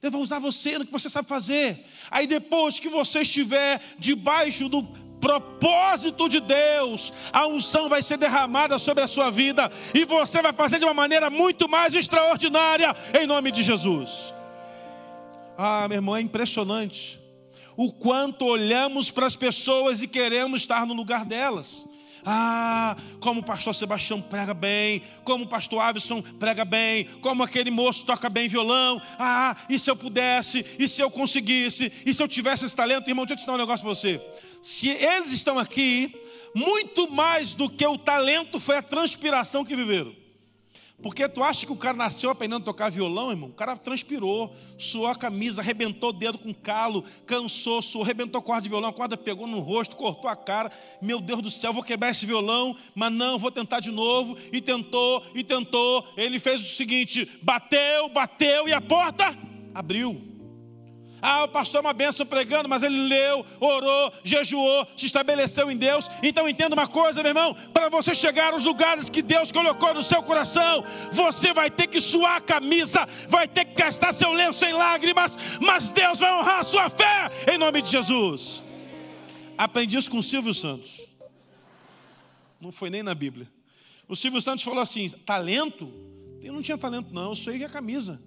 [0.00, 1.84] Deus vai usar você no que você sabe fazer.
[2.10, 4.82] Aí depois que você estiver debaixo do
[5.20, 10.52] propósito de Deus, a unção vai ser derramada sobre a sua vida e você vai
[10.52, 14.34] fazer de uma maneira muito mais extraordinária em nome de Jesus.
[15.56, 17.18] Ah, meu irmão, é impressionante
[17.76, 21.86] o quanto olhamos para as pessoas e queremos estar no lugar delas.
[22.28, 27.70] Ah, como o pastor Sebastião prega bem, como o pastor Avison prega bem, como aquele
[27.70, 29.00] moço toca bem violão.
[29.16, 33.08] Ah, e se eu pudesse, e se eu conseguisse, e se eu tivesse esse talento,
[33.08, 34.20] irmão, deixa eu te ensinar um negócio para você.
[34.60, 36.12] Se eles estão aqui,
[36.52, 40.25] muito mais do que o talento foi a transpiração que viveram.
[41.02, 43.50] Porque tu acha que o cara nasceu aprendendo a tocar violão, irmão?
[43.50, 48.42] O cara transpirou, suou a camisa, arrebentou o dedo com calo, cansou, suou, arrebentou a
[48.42, 50.72] corda de violão, a corda pegou no rosto, cortou a cara.
[51.02, 54.38] Meu Deus do céu, vou quebrar esse violão, mas não, vou tentar de novo.
[54.50, 56.06] E tentou, e tentou.
[56.16, 59.36] Ele fez o seguinte: bateu, bateu e a porta
[59.74, 60.35] abriu.
[61.28, 65.76] Ah, o pastor é uma benção pregando, mas ele leu, orou, jejuou, se estabeleceu em
[65.76, 66.08] Deus.
[66.22, 70.04] Então entenda uma coisa, meu irmão: para você chegar aos lugares que Deus colocou no
[70.04, 74.64] seu coração, você vai ter que suar a camisa, vai ter que gastar seu lenço
[74.64, 78.62] em lágrimas, mas Deus vai honrar a sua fé, em nome de Jesus.
[79.58, 81.08] Aprendi isso com Silvio Santos.
[82.60, 83.50] Não foi nem na Bíblia.
[84.06, 85.92] O Silvio Santos falou assim: talento?
[86.40, 88.22] Eu não tinha talento, não, eu sou a camisa.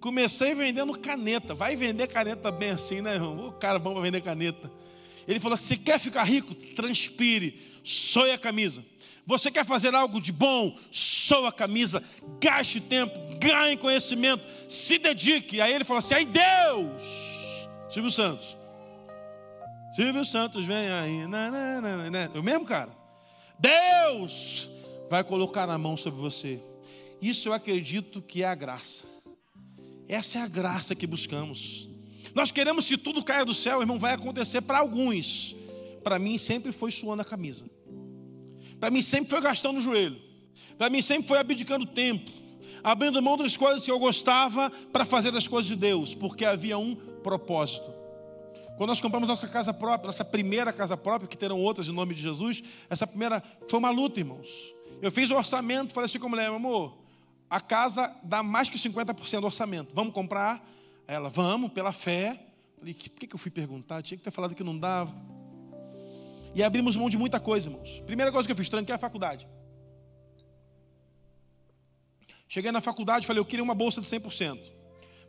[0.00, 1.54] Comecei vendendo caneta.
[1.54, 3.48] Vai vender caneta bem assim, né, irmão?
[3.48, 4.70] O cara bom para vender caneta.
[5.28, 8.82] Ele falou: se quer ficar rico, transpire, soe a camisa.
[9.26, 10.76] Você quer fazer algo de bom?
[10.90, 12.02] Soa a camisa,
[12.40, 15.60] gaste tempo, ganhe conhecimento, se dedique.
[15.60, 18.56] Aí ele falou assim: aí Deus, Silvio Santos,
[19.94, 22.30] Silvio Santos vem aí, né, né, né, né.
[22.34, 22.90] Eu mesmo, cara.
[23.58, 24.70] Deus
[25.10, 26.60] vai colocar na mão sobre você.
[27.20, 29.04] Isso eu acredito que é a graça.
[30.10, 31.88] Essa é a graça que buscamos.
[32.34, 35.54] Nós queremos que tudo caia do céu, irmão, vai acontecer para alguns.
[36.02, 37.64] Para mim sempre foi suando a camisa.
[38.80, 40.20] Para mim sempre foi gastando o joelho.
[40.76, 42.28] Para mim sempre foi abdicando tempo,
[42.82, 46.76] abrindo mão das coisas que eu gostava para fazer as coisas de Deus, porque havia
[46.76, 47.88] um propósito.
[48.76, 52.16] Quando nós compramos nossa casa própria, nossa primeira casa própria, que terão outras em nome
[52.16, 54.48] de Jesus, essa primeira foi uma luta, irmãos.
[55.00, 56.99] Eu fiz o orçamento, falei assim com a mulher, amor,
[57.50, 59.92] a casa dá mais que 50% do orçamento.
[59.92, 60.64] Vamos comprar?
[61.06, 62.40] Ela, vamos, pela fé.
[62.78, 64.02] Falei, por que eu fui perguntar?
[64.02, 65.12] Tinha que ter falado que não dava.
[66.54, 68.00] E abrimos mão de muita coisa, irmãos.
[68.06, 69.48] Primeira coisa que eu fiz, tranquei a faculdade.
[72.48, 74.72] Cheguei na faculdade, falei, eu queria uma bolsa de 100%.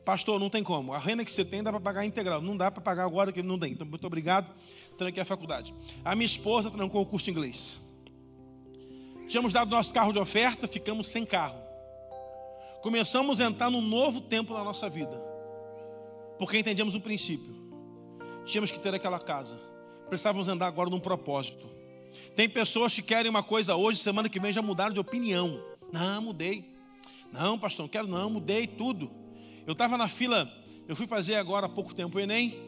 [0.05, 0.93] Pastor, não tem como.
[0.93, 2.41] A renda que você tem dá para pagar integral.
[2.41, 3.73] Não dá para pagar agora que não tem.
[3.73, 4.51] Então, muito obrigado.
[4.97, 5.73] Tranquei a faculdade.
[6.03, 7.79] A minha esposa trancou o curso de inglês.
[9.27, 11.60] Tínhamos dado nosso carro de oferta, ficamos sem carro.
[12.81, 15.21] Começamos a entrar num novo tempo na nossa vida.
[16.37, 17.55] Porque entendíamos o princípio.
[18.45, 19.59] Tínhamos que ter aquela casa.
[20.09, 21.69] Precisávamos andar agora num propósito.
[22.35, 25.63] Tem pessoas que querem uma coisa hoje, semana que vem já mudaram de opinião.
[25.91, 26.65] Não, mudei.
[27.31, 29.09] Não, pastor, não quero não, mudei tudo.
[29.65, 30.51] Eu estava na fila,
[30.87, 32.59] eu fui fazer agora há pouco tempo o Enem,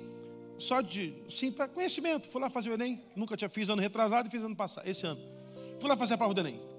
[0.57, 2.29] só de, sim, para conhecimento.
[2.29, 5.05] Fui lá fazer o Enem, nunca tinha fiz ano retrasado e fiz ano passado, esse
[5.05, 5.19] ano.
[5.79, 6.72] Fui lá fazer a prova do Enem.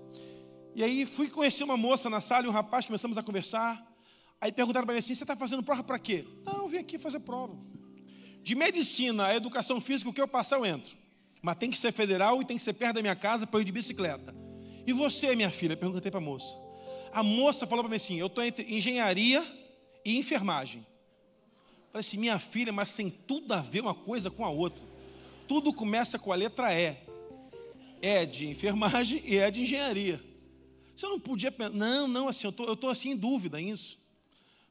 [0.74, 3.86] E aí fui conhecer uma moça na sala e um rapaz, começamos a conversar.
[4.40, 6.26] Aí perguntaram para mim assim: você está fazendo prova para quê?
[6.44, 7.56] Não, eu vim aqui fazer prova.
[8.42, 10.96] De medicina a educação física, o que eu passar, eu entro.
[11.40, 13.64] Mas tem que ser federal e tem que ser perto da minha casa para ir
[13.64, 14.34] de bicicleta.
[14.86, 15.76] E você, minha filha?
[15.76, 16.54] Perguntei para a moça.
[17.12, 19.42] A moça falou para mim assim: eu estou entre engenharia
[20.04, 20.84] e enfermagem.
[21.92, 24.84] Falei assim, minha filha, mas tem tudo a ver uma coisa com a outra.
[25.46, 26.96] Tudo começa com a letra E.
[28.02, 30.33] É de enfermagem e é de engenharia.
[30.94, 33.98] Você não podia pensar, não, não, assim, eu tô, estou tô assim em dúvida nisso.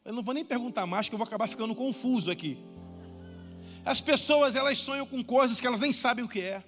[0.05, 2.57] Eu não vou nem perguntar mais, que eu vou acabar ficando confuso aqui.
[3.85, 6.63] As pessoas, elas sonham com coisas que elas nem sabem o que é.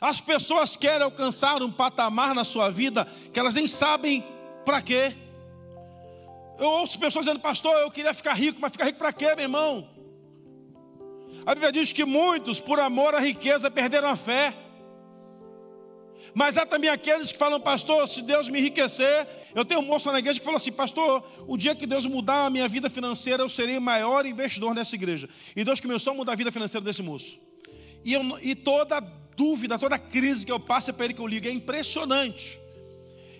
[0.00, 4.24] As pessoas querem alcançar um patamar na sua vida que elas nem sabem
[4.64, 5.14] para quê.
[6.58, 9.44] Eu ouço pessoas dizendo, pastor, eu queria ficar rico, mas ficar rico para quê, meu
[9.44, 9.88] irmão?
[11.44, 14.54] A Bíblia diz que muitos, por amor à riqueza, perderam a fé.
[16.34, 20.10] Mas há também aqueles que falam, pastor, se Deus me enriquecer, eu tenho um moço
[20.10, 23.42] na igreja que falou assim, pastor, o dia que Deus mudar a minha vida financeira,
[23.42, 25.28] eu serei o maior investidor nessa igreja.
[25.56, 27.38] E Deus começou a mudar a vida financeira desse moço.
[28.04, 29.00] E, eu, e toda
[29.36, 32.58] dúvida, toda crise que eu passo é para ele que eu ligo, é impressionante.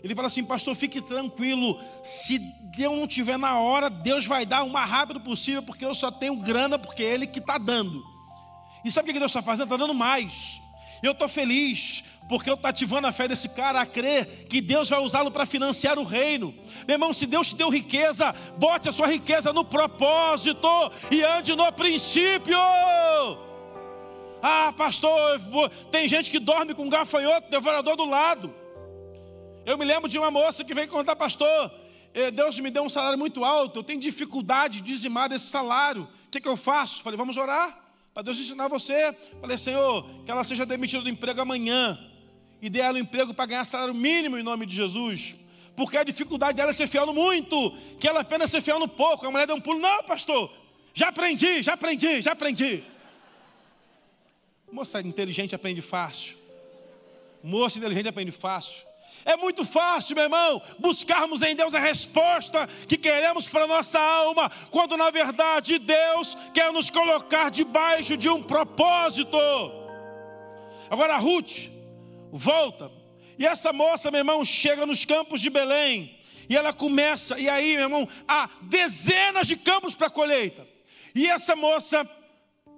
[0.02, 2.38] Ele fala assim, pastor, fique tranquilo, se
[2.76, 6.10] Deus não tiver na hora, Deus vai dar o mais rápido possível, porque eu só
[6.10, 8.02] tenho grana, porque é Ele que está dando.
[8.84, 9.64] E sabe o que Deus está fazendo?
[9.64, 10.62] Está dando mais.
[11.02, 14.88] Eu estou feliz, porque eu estou ativando a fé desse cara a crer que Deus
[14.90, 16.54] vai usá-lo para financiar o reino.
[16.86, 20.68] Meu irmão, se Deus te deu riqueza, bote a sua riqueza no propósito
[21.10, 22.58] e ande no princípio.
[24.42, 25.40] Ah, pastor,
[25.90, 28.54] tem gente que dorme com um gafanhoto, devorador do lado.
[29.64, 31.72] Eu me lembro de uma moça que veio contar, pastor,
[32.14, 36.08] eh, Deus me deu um salário muito alto, eu tenho dificuldade de dizimar desse salário.
[36.26, 37.02] O que, que eu faço?
[37.02, 37.87] Falei, vamos orar
[38.18, 39.16] para Deus ensinar você.
[39.40, 41.96] Falei, Senhor, que ela seja demitida do emprego amanhã
[42.60, 45.36] e dê ela um emprego para ganhar salário mínimo em nome de Jesus.
[45.76, 48.88] Porque a dificuldade dela é ser fiel no muito, que ela apenas ser fiel no
[48.88, 49.24] pouco.
[49.24, 50.52] A mulher deu um pulo, não, pastor,
[50.92, 52.82] já aprendi, já aprendi, já aprendi.
[54.72, 56.36] Moça inteligente aprende fácil.
[57.40, 58.87] Moça inteligente aprende fácil.
[59.24, 64.50] É muito fácil, meu irmão, buscarmos em Deus a resposta que queremos para nossa alma,
[64.70, 69.38] quando na verdade Deus quer nos colocar debaixo de um propósito.
[70.90, 71.68] Agora, Ruth
[72.32, 72.90] volta,
[73.38, 77.74] e essa moça, meu irmão, chega nos campos de Belém, e ela começa, e aí,
[77.74, 80.66] meu irmão, há dezenas de campos para colheita.
[81.14, 82.08] E essa moça,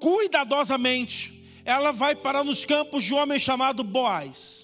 [0.01, 4.60] cuidadosamente, ela vai parar nos campos de um homem chamado Boaz.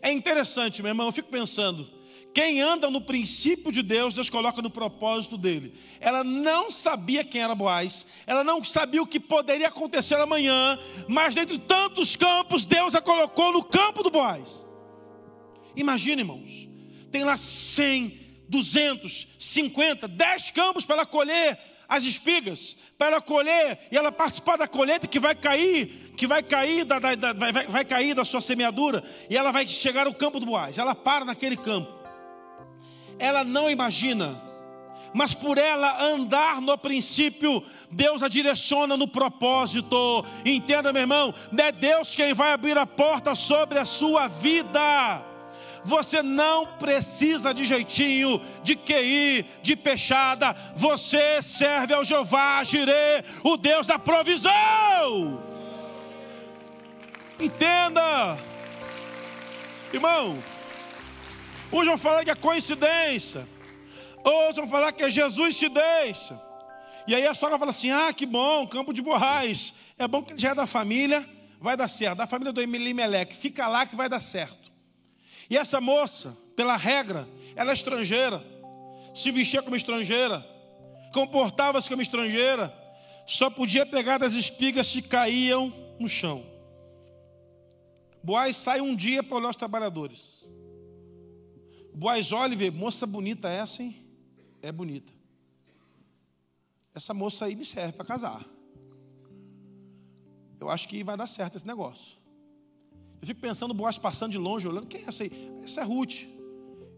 [0.00, 1.88] É interessante, meu irmão, eu fico pensando,
[2.34, 5.74] quem anda no princípio de Deus, Deus coloca no propósito dele.
[5.98, 11.34] Ela não sabia quem era Boaz, ela não sabia o que poderia acontecer amanhã, mas
[11.34, 14.64] dentre tantos campos, Deus a colocou no campo do Boaz.
[15.74, 16.68] Imagina, irmãos,
[17.10, 21.58] tem lá 100, 200, 50, 10 campos para ela colher
[21.88, 26.42] as espigas, para ela colher e ela participar da colheita que vai cair, que vai
[26.42, 30.12] cair da, da, da vai, vai, cair da sua semeadura, e ela vai chegar ao
[30.12, 30.76] campo do Boaz.
[30.76, 31.90] Ela para naquele campo.
[33.18, 34.40] Ela não imagina,
[35.14, 40.24] mas por ela andar no princípio, Deus a direciona no propósito.
[40.44, 45.24] Entenda, meu irmão, é Deus quem vai abrir a porta sobre a sua vida.
[45.84, 50.54] Você não precisa de jeitinho, de QI, de peixada.
[50.74, 55.42] Você serve ao Jeová Jirê, o Deus da provisão.
[57.38, 58.36] Entenda,
[59.92, 60.42] irmão.
[61.72, 63.46] Uns vão falar que é coincidência,
[64.24, 66.40] outros vão falar que é Jesus te deixa.
[67.06, 69.74] E aí a sogra fala assim: ah, que bom, campo de borrais.
[69.98, 71.26] É bom que ele já é da família,
[71.60, 72.18] vai dar certo.
[72.18, 74.67] Da família do Elimelec, fica lá que vai dar certo.
[75.50, 78.44] E essa moça, pela regra, ela é estrangeira,
[79.14, 80.44] se vestia como estrangeira,
[81.12, 82.72] comportava-se como estrangeira,
[83.26, 86.44] só podia pegar das espigas que caíam no chão.
[88.22, 90.44] Boaz sai um dia para olhar os trabalhadores.
[91.94, 94.06] Boaz olha e vê, moça bonita essa, hein?
[94.60, 95.12] É bonita.
[96.94, 98.44] Essa moça aí me serve para casar.
[100.60, 102.17] Eu acho que vai dar certo esse negócio.
[103.20, 105.32] Eu fico pensando Boaz passando de longe, olhando, quem é essa aí?
[105.64, 106.24] Essa é Ruth.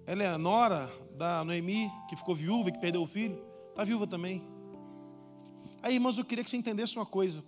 [0.07, 3.43] Ela é a nora da Noemi, que ficou viúva e que perdeu o filho.
[3.71, 4.43] Está viúva também.
[5.83, 7.43] Aí, irmãos, eu queria que você entendesse uma coisa.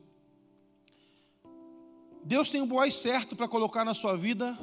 [2.24, 4.56] Deus tem o Boaz certo para colocar na sua vida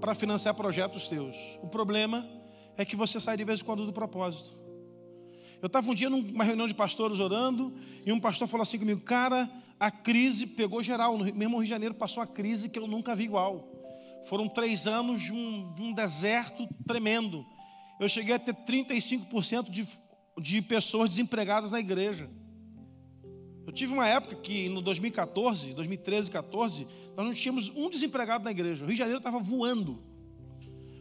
[0.00, 1.36] para financiar projetos seus.
[1.62, 2.26] O problema
[2.76, 4.58] é que você sai de vez em quando do propósito.
[5.60, 7.72] Eu estava um dia numa reunião de pastores orando,
[8.06, 11.16] e um pastor falou assim comigo: Cara, a crise pegou geral.
[11.16, 13.68] No mesmo Rio de Janeiro passou uma crise que eu nunca vi igual.
[14.28, 17.46] Foram três anos de um, de um deserto tremendo.
[18.00, 19.86] Eu cheguei a ter 35% de,
[20.40, 22.28] de pessoas desempregadas na igreja.
[23.66, 26.86] Eu tive uma época que no 2014, 2013, 14,
[27.16, 28.82] nós não tínhamos um desempregado na igreja.
[28.82, 30.02] O Rio de Janeiro estava voando.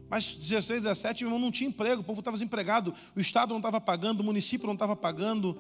[0.10, 3.58] Mas 16, 17, meu irmão, não tinha emprego, o povo estava desempregado, o Estado não
[3.58, 5.60] estava pagando, o município não estava pagando,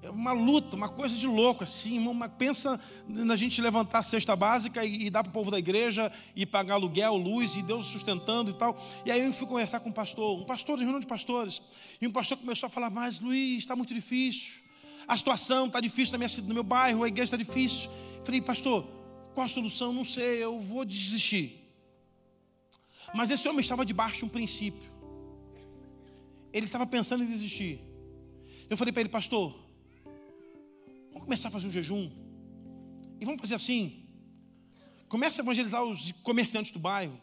[0.00, 1.98] é uma luta, uma coisa de louco, assim.
[2.06, 5.58] Uma, pensa na gente levantar a cesta básica e, e dar para o povo da
[5.58, 8.80] igreja e pagar aluguel, luz, e Deus sustentando e tal.
[9.04, 11.60] E aí eu fui conversar com um pastor, um pastor de reunião de pastores.
[12.00, 14.68] E um pastor começou a falar: Mas Luiz, está muito difícil.
[15.08, 17.90] A situação está difícil na minha, no meu bairro, a igreja está difícil.
[18.18, 18.86] Eu falei, pastor,
[19.34, 19.90] qual a solução?
[19.90, 21.64] Não sei, eu vou desistir.
[23.14, 24.90] Mas esse homem estava debaixo de um princípio.
[26.52, 27.80] Ele estava pensando em desistir.
[28.68, 29.58] Eu falei para ele, pastor,
[31.18, 32.08] Vamos começar a fazer um jejum.
[33.20, 34.04] E vamos fazer assim.
[35.08, 37.20] Começa a evangelizar os comerciantes do bairro.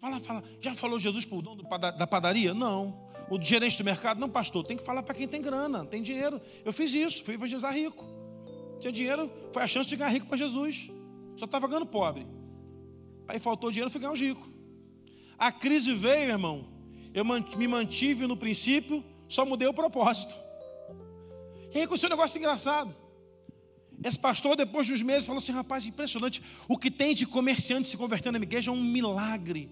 [0.00, 0.44] Fala, fala.
[0.60, 1.62] Já falou Jesus para o dono
[1.98, 2.54] da padaria?
[2.54, 3.10] Não.
[3.28, 4.20] O gerente do mercado?
[4.20, 4.64] Não, pastor.
[4.64, 6.40] Tem que falar para quem tem grana, tem dinheiro.
[6.64, 8.04] Eu fiz isso, fui evangelizar rico.
[8.78, 10.88] Tinha dinheiro, foi a chance de ganhar rico para Jesus.
[11.36, 12.26] Só estava ganhando pobre.
[13.26, 14.48] Aí faltou dinheiro, fui ganhar os ricos.
[15.36, 16.68] A crise veio, irmão.
[17.12, 20.36] Eu me mantive no princípio, só mudei o propósito.
[21.74, 22.94] E aí aconteceu um negócio engraçado.
[24.04, 26.42] Esse pastor, depois de uns meses, falou assim: rapaz, impressionante.
[26.68, 29.70] O que tem de comerciante se convertendo na igreja é um milagre.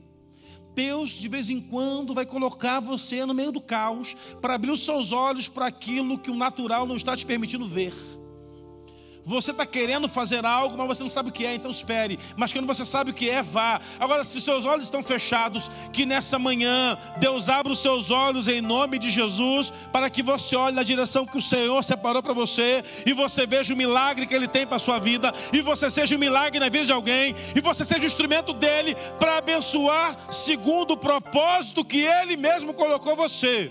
[0.74, 4.84] Deus, de vez em quando, vai colocar você no meio do caos para abrir os
[4.84, 7.92] seus olhos para aquilo que o natural não está te permitindo ver.
[9.24, 12.18] Você está querendo fazer algo, mas você não sabe o que é, então espere.
[12.37, 13.80] Mas quando você sabe o que é, vá.
[13.98, 18.61] Agora, se seus olhos estão fechados, que nessa manhã Deus abra os seus olhos em
[18.62, 22.83] nome de Jesus, para que você olhe na direção que o Senhor separou para você,
[23.04, 26.14] e você veja o milagre que Ele tem para a sua vida, e você seja
[26.14, 30.32] o um milagre na vida de alguém, e você seja o instrumento dele para abençoar
[30.32, 33.70] segundo o propósito que Ele mesmo colocou você.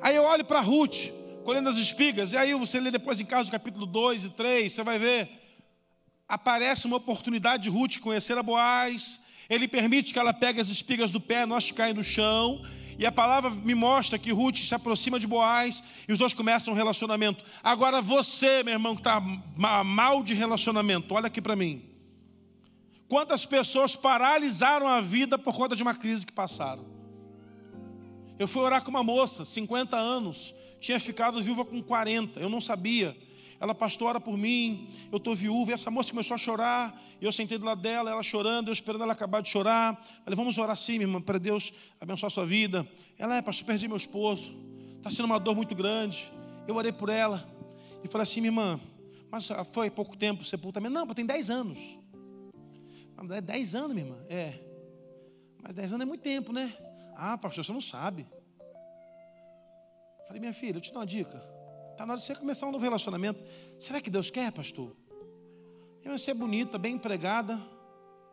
[0.00, 2.32] Aí eu olho para Ruth colhendo as espigas.
[2.32, 5.28] E aí você lê depois em casa o capítulo 2 e 3, você vai ver.
[6.28, 9.20] Aparece uma oportunidade de Ruth conhecer a Boaz.
[9.50, 12.62] Ele permite que ela pegue as espigas do pé, nós caem no chão.
[12.98, 16.72] E a palavra me mostra que Ruth se aproxima de Boaz e os dois começam
[16.72, 17.42] um relacionamento.
[17.62, 21.82] Agora você, meu irmão, que está mal de relacionamento, olha aqui para mim.
[23.08, 26.86] Quantas pessoas paralisaram a vida por conta de uma crise que passaram?
[28.38, 32.60] Eu fui orar com uma moça, 50 anos, tinha ficado viúva com 40, eu não
[32.60, 33.16] sabia.
[33.60, 35.70] ela, pastor, ora por mim, eu estou viúva.
[35.70, 39.02] E essa moça começou a chorar, eu sentei do lado dela, ela chorando, eu esperando
[39.02, 40.04] ela acabar de chorar.
[40.24, 42.84] Falei, vamos orar sim, minha irmã, para Deus abençoar a sua vida.
[43.16, 44.52] Ela, é, pastor, perdi meu esposo,
[44.96, 46.28] está sendo uma dor muito grande.
[46.66, 47.48] Eu orei por ela,
[48.02, 48.80] e falei assim, minha irmã,
[49.30, 50.92] mas foi pouco tempo sepultamento?
[50.92, 51.78] Não, tem 10 anos.
[53.44, 54.58] 10 anos, minha irmã, é.
[55.62, 56.76] Mas 10 anos é muito tempo, né?
[57.14, 58.26] Ah, pastor, você não sabe.
[60.32, 61.44] Falei, minha filha, eu te dou uma dica.
[61.90, 63.44] Está na hora de você começar um novo relacionamento.
[63.78, 64.96] Será que Deus quer, pastor?
[66.06, 67.56] Você é bonita, bem empregada,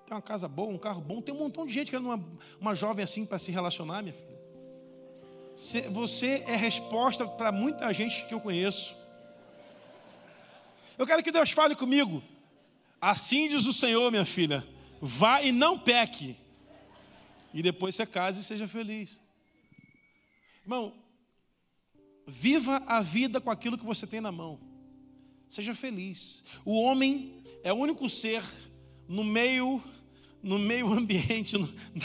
[0.05, 2.25] tem uma casa boa, um carro bom, tem um montão de gente querendo uma,
[2.57, 5.89] uma jovem assim para se relacionar, minha filha.
[5.91, 8.95] Você é resposta para muita gente que eu conheço.
[10.97, 12.23] Eu quero que Deus fale comigo.
[13.01, 14.65] Assim diz o Senhor, minha filha.
[15.01, 16.37] Vá e não peque.
[17.53, 19.19] E depois você case e seja feliz.
[20.63, 20.93] Irmão,
[22.29, 24.59] Viva a vida com aquilo que você tem na mão.
[25.47, 26.43] Seja feliz.
[26.63, 28.43] O homem é o único ser
[29.07, 29.81] no meio
[30.41, 31.57] no meio ambiente,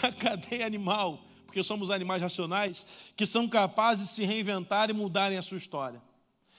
[0.02, 5.38] na cadeia animal, porque somos animais racionais, que são capazes de se reinventar e mudarem
[5.38, 6.02] a sua história.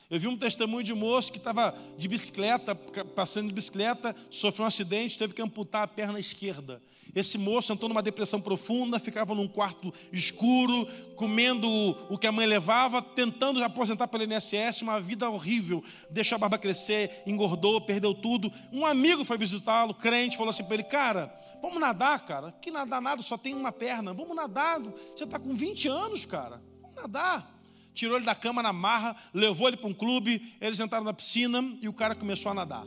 [0.09, 4.67] Eu vi um testemunho de moço que estava de bicicleta, passando de bicicleta, sofreu um
[4.67, 6.81] acidente, teve que amputar a perna esquerda.
[7.15, 10.85] Esse moço entrou numa depressão profunda, ficava num quarto escuro,
[11.15, 11.67] comendo
[12.09, 15.83] o que a mãe levava, tentando aposentar pelo INSS, uma vida horrível.
[16.11, 18.51] Deixou a barba crescer, engordou, perdeu tudo.
[18.71, 22.51] Um amigo foi visitá-lo, crente, falou assim para ele: Cara, vamos nadar, cara.
[22.61, 24.13] Que nadar nada, só tem uma perna.
[24.13, 24.81] Vamos nadar.
[24.81, 26.61] Você está com 20 anos, cara.
[26.81, 27.54] Vamos nadar
[27.95, 31.63] tirou ele da cama na marra, levou ele para um clube, eles entraram na piscina
[31.81, 32.85] e o cara começou a nadar.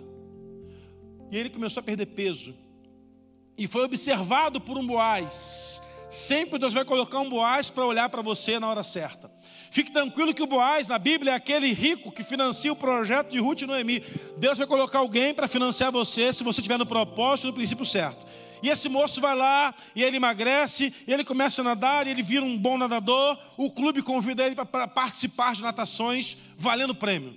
[1.31, 2.55] E ele começou a perder peso
[3.57, 5.83] e foi observado por um Boaz.
[6.09, 9.31] Sempre Deus vai colocar um Boaz para olhar para você na hora certa.
[9.71, 13.39] Fique tranquilo que o Boaz na Bíblia é aquele rico que financia o projeto de
[13.39, 14.03] Ruth e Noemi.
[14.39, 18.25] Deus vai colocar alguém para financiar você se você estiver no propósito, no princípio certo.
[18.63, 22.23] E esse moço vai lá, e ele emagrece, e ele começa a nadar, e ele
[22.23, 23.39] vira um bom nadador.
[23.57, 27.37] O clube convida ele para participar de natações, valendo prêmio.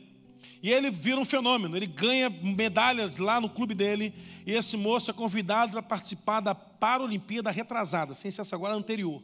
[0.63, 4.13] E ele vira um fenômeno, ele ganha medalhas lá no clube dele.
[4.45, 9.23] E esse moço é convidado para participar da Paralimpíada retrasada, sem ser essa agora anterior.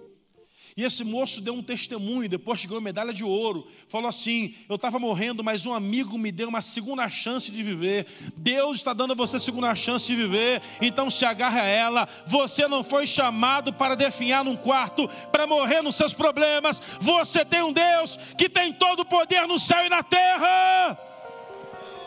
[0.77, 3.67] E esse moço deu um testemunho, depois chegou medalha de ouro.
[3.89, 8.05] Falou assim: Eu estava morrendo, mas um amigo me deu uma segunda chance de viver.
[8.37, 12.07] Deus está dando a você segunda chance de viver, então se agarre a ela.
[12.27, 16.79] Você não foi chamado para definhar num quarto, para morrer nos seus problemas.
[17.01, 20.95] Você tem um Deus que tem todo o poder no céu e na terra.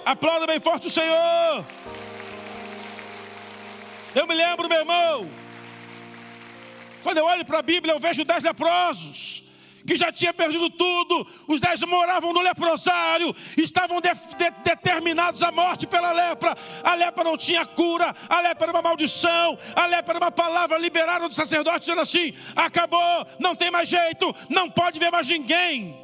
[0.05, 1.67] Aplauda bem forte o Senhor.
[4.15, 5.29] Eu me lembro, meu irmão,
[7.03, 9.51] quando eu olho para a Bíblia, eu vejo dez leprosos
[9.87, 11.27] que já tinha perdido tudo.
[11.49, 16.57] Os dez moravam no leprosário, estavam de, de, determinados à morte pela lepra.
[16.83, 20.79] A lepra não tinha cura, a lepra era uma maldição, a lepra era uma palavra
[20.79, 25.99] liberada do sacerdote dizendo assim: acabou, não tem mais jeito, não pode ver mais ninguém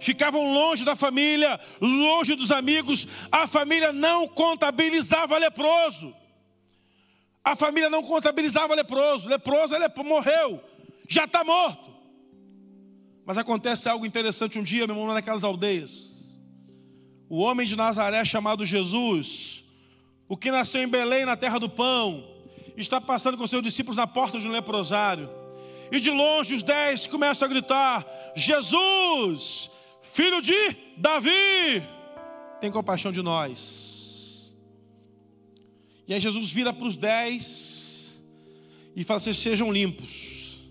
[0.00, 6.12] ficavam longe da família, longe dos amigos, a família não contabilizava leproso.
[7.44, 9.28] A família não contabilizava leproso.
[9.28, 10.62] Leproso, ele morreu,
[11.08, 11.90] já está morto.
[13.24, 16.12] Mas acontece algo interessante um dia, meu irmão, naquelas aldeias.
[17.28, 19.64] O homem de Nazaré chamado Jesus,
[20.28, 22.24] o que nasceu em Belém, na terra do pão,
[22.76, 25.30] está passando com seus discípulos na porta de um leprosário.
[25.90, 29.70] E de longe os dez começam a gritar: Jesus,
[30.00, 31.82] filho de Davi,
[32.60, 33.91] tem compaixão de nós.
[36.06, 38.18] E aí Jesus vira para os dez
[38.94, 40.64] e fala assim: sejam limpos.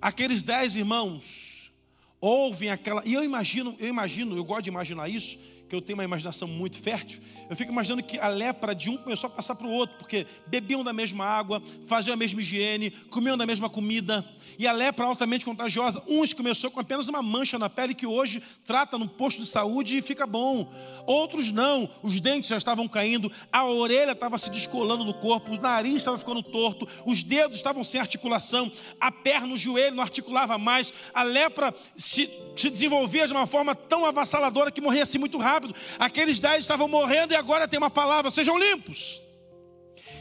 [0.00, 1.72] Aqueles dez irmãos
[2.20, 3.02] ouvem aquela.
[3.04, 5.38] E eu imagino, eu imagino, eu gosto de imaginar isso
[5.70, 8.96] que eu tenho uma imaginação muito fértil, eu fico imaginando que a lepra de um
[8.96, 12.90] começou a passar para o outro, porque bebiam da mesma água, faziam a mesma higiene,
[13.08, 16.02] comiam da mesma comida, e a lepra altamente contagiosa.
[16.08, 19.96] Uns começou com apenas uma mancha na pele que hoje trata no posto de saúde
[19.96, 20.72] e fica bom.
[21.06, 25.60] Outros não, os dentes já estavam caindo, a orelha estava se descolando do corpo, o
[25.60, 30.58] nariz estava ficando torto, os dedos estavam sem articulação, a perna, o joelho não articulava
[30.58, 32.28] mais, a lepra se,
[32.60, 35.74] se desenvolvia de uma forma tão avassaladora que morria-se muito rápido rápido.
[35.98, 39.20] Aqueles dez estavam morrendo e agora tem uma palavra: sejam limpos.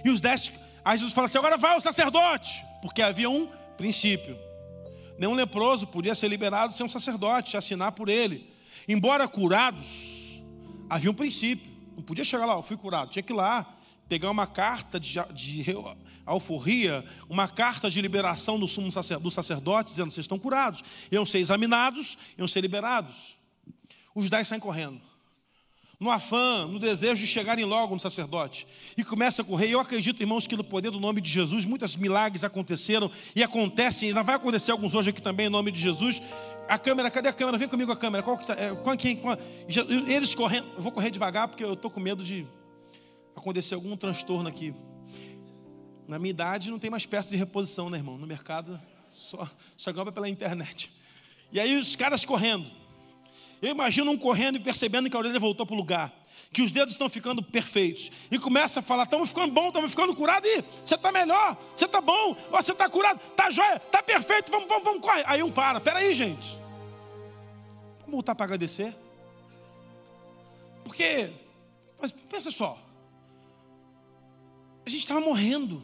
[0.04, 0.52] E os dez,
[0.84, 4.38] aí Jesus fala assim: agora vai o sacerdote, porque havia um princípio.
[5.18, 8.54] Nenhum leproso podia ser liberado sem um sacerdote, assinar por ele.
[8.88, 10.42] Embora curados,
[10.90, 11.70] havia um princípio.
[11.96, 13.12] Não podia chegar lá, eu fui curado.
[13.12, 13.78] Tinha que ir lá,
[14.10, 15.64] pegar uma carta de, de
[16.26, 20.84] alforria, uma carta de liberação do sumo sacerdote, do sacerdote, dizendo: vocês estão curados.
[21.12, 23.38] Iam ser examinados, iam ser liberados.
[24.16, 24.99] Os dez saem correndo.
[25.99, 28.66] no afã, no desejo de chegarem logo no sacerdote.
[28.97, 29.70] E começa a correr.
[29.70, 34.10] Eu acredito, irmãos, que no poder do nome de Jesus, muitos milagres aconteceram e acontecem,
[34.10, 36.22] ainda vai acontecer alguns hoje aqui também, em nome de Jesus.
[36.68, 37.57] A câmera, cadê a câmera?
[37.57, 38.24] Vem comigo a câmera.
[38.24, 39.38] Qual que tá, é, qual, quem, qual,
[40.07, 40.68] eles correndo.
[40.76, 42.47] Eu vou correr devagar porque eu estou com medo de
[43.40, 44.74] acontecer algum transtorno aqui.
[46.08, 48.18] Na minha idade não tem mais peça de reposição, né, irmão?
[48.18, 48.80] No mercado
[49.12, 50.92] só, só compra pela internet.
[51.52, 52.70] E aí os caras correndo.
[53.62, 56.14] Eu imagino um correndo e percebendo que a orelha voltou para o lugar,
[56.54, 58.10] que os dedos estão ficando perfeitos.
[58.32, 60.50] E começa a falar: estamos ficando bom, estamos ficando curados.
[60.50, 64.68] E você está melhor, você está bom, você está curado, está jóia, está perfeito, vamos,
[64.68, 65.24] vamos, vamos, correr.
[65.28, 66.58] Aí um para, peraí, gente.
[68.00, 68.96] Vamos voltar para agradecer.
[70.84, 71.32] Porque,
[72.02, 72.80] mas pensa só,
[74.90, 75.84] a gente estava morrendo,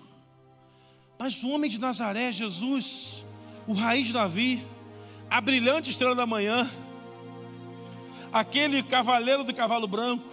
[1.20, 3.24] mas o homem de Nazaré, Jesus,
[3.68, 4.66] o raiz de Davi,
[5.30, 6.68] a brilhante estrela da manhã,
[8.34, 10.26] aquele cavaleiro do cavalo branco,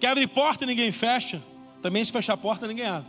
[0.00, 1.40] que abre porta e ninguém fecha,
[1.80, 3.08] também se fechar a porta ninguém abre.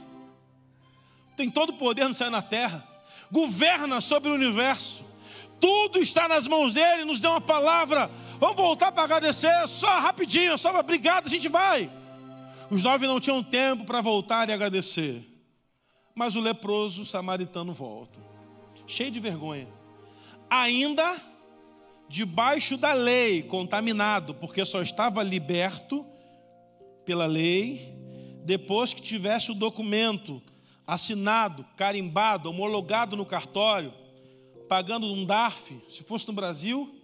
[1.35, 2.87] Tem todo o poder no céu na terra,
[3.31, 5.03] governa sobre o universo,
[5.59, 8.11] tudo está nas mãos dele, nos deu uma palavra.
[8.39, 11.89] Vamos voltar para agradecer, só rapidinho, só obrigado, a gente vai.
[12.71, 15.25] Os nove não tinham tempo para voltar e agradecer,
[16.13, 18.19] mas o leproso samaritano volta,
[18.85, 19.67] cheio de vergonha,
[20.47, 21.19] ainda
[22.07, 26.05] debaixo da lei, contaminado, porque só estava liberto
[27.05, 27.95] pela lei
[28.45, 30.41] depois que tivesse o documento
[30.85, 33.93] assinado, carimbado, homologado no cartório,
[34.67, 35.79] pagando um DARF.
[35.87, 36.95] Se fosse no Brasil,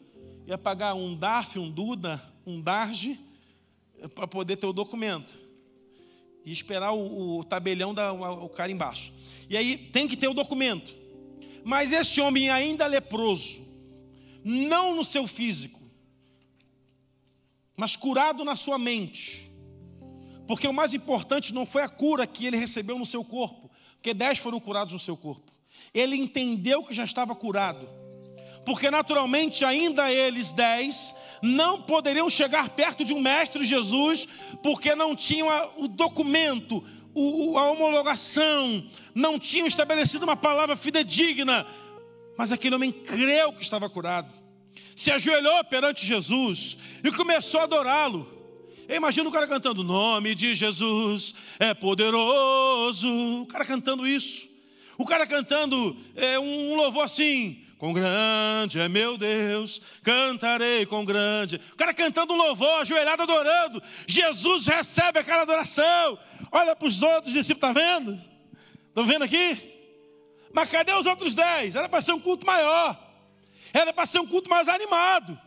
[0.46, 3.20] ia pagar um DARF, um DUDA, um DARGE,
[4.14, 5.45] para poder ter o documento.
[6.46, 9.12] E esperar o, o tabelião dar o, o carimbaço.
[9.50, 10.94] E aí tem que ter o documento.
[11.64, 13.66] Mas esse homem ainda leproso,
[14.44, 15.82] não no seu físico,
[17.76, 19.52] mas curado na sua mente.
[20.48, 24.14] Porque o mais importante não foi a cura que ele recebeu no seu corpo, porque
[24.14, 25.52] dez foram curados no seu corpo.
[25.94, 27.90] Ele entendeu que já estava curado,
[28.66, 34.28] porque naturalmente ainda eles dez não poderiam chegar perto de um mestre Jesus,
[34.64, 35.48] porque não tinham
[35.78, 36.84] o documento,
[37.58, 41.66] a homologação, não tinham estabelecido uma palavra fidedigna
[42.38, 44.32] mas aquele homem creu que estava curado,
[44.96, 48.32] se ajoelhou perante Jesus e começou a adorá-lo.
[48.88, 53.08] Eu imagino o cara cantando: O nome de Jesus é poderoso.
[53.42, 54.48] O cara cantando isso.
[54.98, 61.60] O cara cantando é, um louvor assim: Com grande é meu Deus, cantarei com grande.
[61.74, 63.84] O cara cantando um louvor, ajoelhado adorando.
[64.08, 66.18] Jesus recebe aquela adoração.
[66.52, 68.22] Olha para os outros discípulos, está vendo?
[68.88, 69.74] Estão vendo aqui?
[70.54, 71.76] Mas cadê os outros dez?
[71.76, 72.98] Era para ser um culto maior.
[73.74, 75.38] Era para ser um culto mais animado.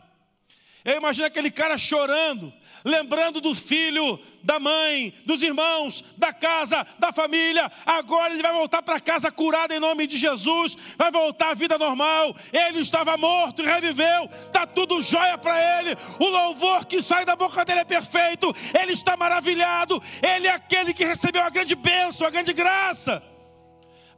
[0.85, 2.53] Eu imagino aquele cara chorando,
[2.83, 7.71] lembrando do filho, da mãe, dos irmãos, da casa, da família.
[7.85, 11.77] Agora ele vai voltar para casa curado em nome de Jesus, vai voltar à vida
[11.77, 12.35] normal.
[12.51, 15.97] Ele estava morto e reviveu, está tudo jóia para ele.
[16.19, 20.01] O louvor que sai da boca dele é perfeito, ele está maravilhado.
[20.21, 23.21] Ele é aquele que recebeu a grande bênção, a grande graça.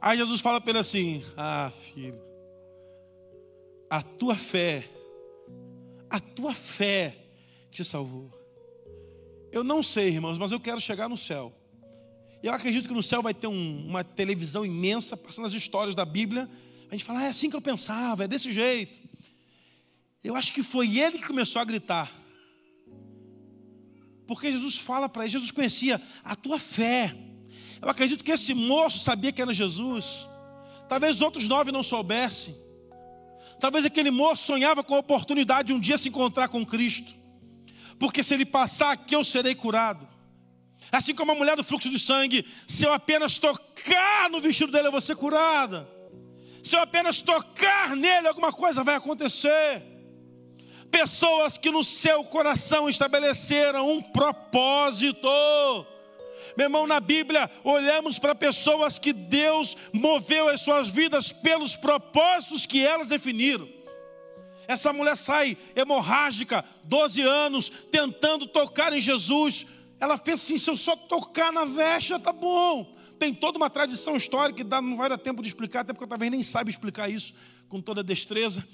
[0.00, 2.20] Aí Jesus fala para ele assim: Ah, filho,
[3.88, 4.88] a tua fé,
[6.10, 7.16] a tua fé
[7.70, 8.41] te salvou.
[9.52, 11.54] Eu não sei, irmãos, mas eu quero chegar no céu.
[12.42, 16.06] Eu acredito que no céu vai ter um, uma televisão imensa passando as histórias da
[16.06, 16.50] Bíblia.
[16.88, 19.00] A gente fala, ah, é assim que eu pensava, é desse jeito.
[20.24, 22.10] Eu acho que foi ele que começou a gritar.
[24.26, 27.14] Porque Jesus fala para ele, Jesus conhecia a tua fé.
[27.80, 30.26] Eu acredito que esse moço sabia que era Jesus.
[30.88, 32.56] Talvez os outros nove não soubessem.
[33.60, 37.21] Talvez aquele moço sonhava com a oportunidade de um dia se encontrar com Cristo.
[38.02, 40.08] Porque se ele passar aqui, eu serei curado.
[40.90, 44.88] Assim como a mulher do fluxo de sangue, se eu apenas tocar no vestido dele,
[44.88, 45.88] eu vou ser curada.
[46.64, 49.84] Se eu apenas tocar nele, alguma coisa vai acontecer.
[50.90, 55.28] Pessoas que no seu coração estabeleceram um propósito
[56.56, 62.66] meu irmão, na Bíblia, olhamos para pessoas que Deus moveu as suas vidas pelos propósitos
[62.66, 63.66] que elas definiram.
[64.68, 69.66] Essa mulher sai hemorrágica, 12 anos, tentando tocar em Jesus.
[70.00, 72.96] Ela pensa assim: se eu só tocar na veste, já está bom.
[73.18, 76.08] Tem toda uma tradição histórica que não vai dar tempo de explicar, até porque eu
[76.08, 77.32] talvez nem saiba explicar isso
[77.68, 78.66] com toda destreza.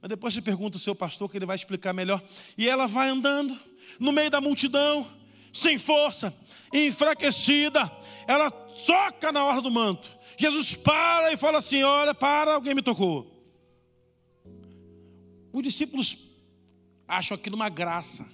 [0.00, 2.22] Mas depois você pergunta ao seu pastor que ele vai explicar melhor.
[2.58, 3.58] E ela vai andando
[3.98, 5.06] no meio da multidão
[5.54, 6.34] sem força,
[6.72, 7.90] enfraquecida,
[8.26, 10.10] ela toca na hora do manto.
[10.36, 13.33] Jesus para e fala assim: Olha, para, alguém me tocou.
[15.54, 16.18] Os discípulos
[17.06, 18.26] acham aquilo uma graça.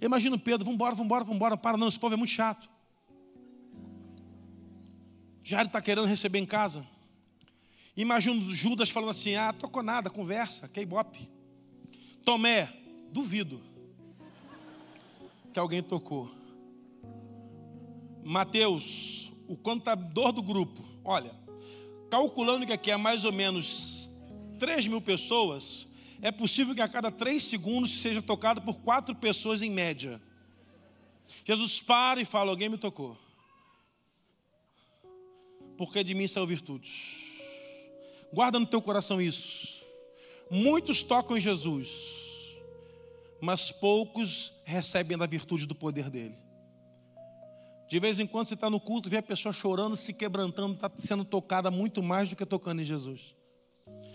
[0.00, 1.56] Eu imagino Pedro, vamos embora, vamos embora, vamos embora.
[1.58, 2.70] Para, não, esse povo é muito chato.
[5.44, 6.86] Jairo está querendo receber em casa.
[7.94, 11.28] Imagino Judas falando assim: ah, tocou nada, conversa, que ibope.
[12.24, 12.72] Tomé,
[13.10, 13.60] duvido
[15.52, 16.30] que alguém tocou.
[18.24, 21.30] Mateus, o contador do grupo, olha,
[22.10, 24.10] calculando que aqui é mais ou menos
[24.58, 25.86] 3 mil pessoas,
[26.22, 30.22] é possível que a cada três segundos seja tocado por quatro pessoas em média.
[31.44, 33.18] Jesus para e fala: Alguém me tocou.
[35.76, 37.20] Porque de mim saiu virtudes.
[38.32, 39.82] Guarda no teu coração isso.
[40.48, 41.90] Muitos tocam em Jesus,
[43.40, 46.36] mas poucos recebem da virtude do poder dele.
[47.88, 50.90] De vez em quando você está no culto, vê a pessoa chorando, se quebrantando, está
[50.96, 53.34] sendo tocada muito mais do que tocando em Jesus.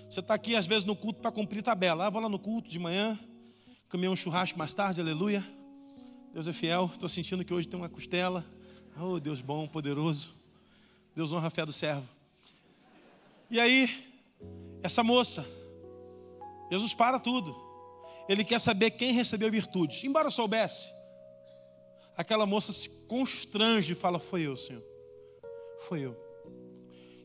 [0.10, 2.06] Você está aqui, às vezes, no culto para cumprir tabela.
[2.06, 3.20] Ah, vou lá no culto de manhã,
[3.90, 5.46] comer um churrasco mais tarde, aleluia.
[6.34, 8.46] Deus é fiel, estou sentindo que hoje tem uma costela.
[9.00, 10.34] Oh, Deus bom, poderoso.
[11.14, 12.08] Deus honra a fé do servo.
[13.52, 13.90] E aí,
[14.82, 15.46] essa moça,
[16.72, 17.56] Jesus para tudo.
[18.30, 20.04] Ele quer saber quem recebeu virtudes.
[20.04, 20.92] Embora soubesse,
[22.16, 24.84] aquela moça se constrange e fala: Foi eu, Senhor.
[25.88, 26.27] Foi eu.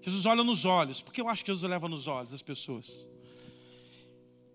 [0.02, 3.06] Jesus olha nos olhos, porque eu acho que Jesus olhava nos olhos das pessoas.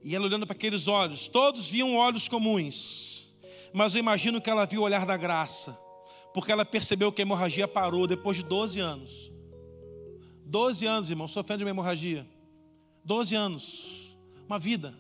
[0.04, 3.34] E ela olhando para aqueles olhos, todos viam olhos comuns,
[3.74, 5.72] mas eu imagino que ela viu o olhar da graça,
[6.34, 9.32] porque ela percebeu que a hemorragia parou depois de 12 anos.
[10.46, 12.28] 12 anos, irmão, sofrendo de uma hemorragia.
[13.04, 14.94] 12 anos, uma vida.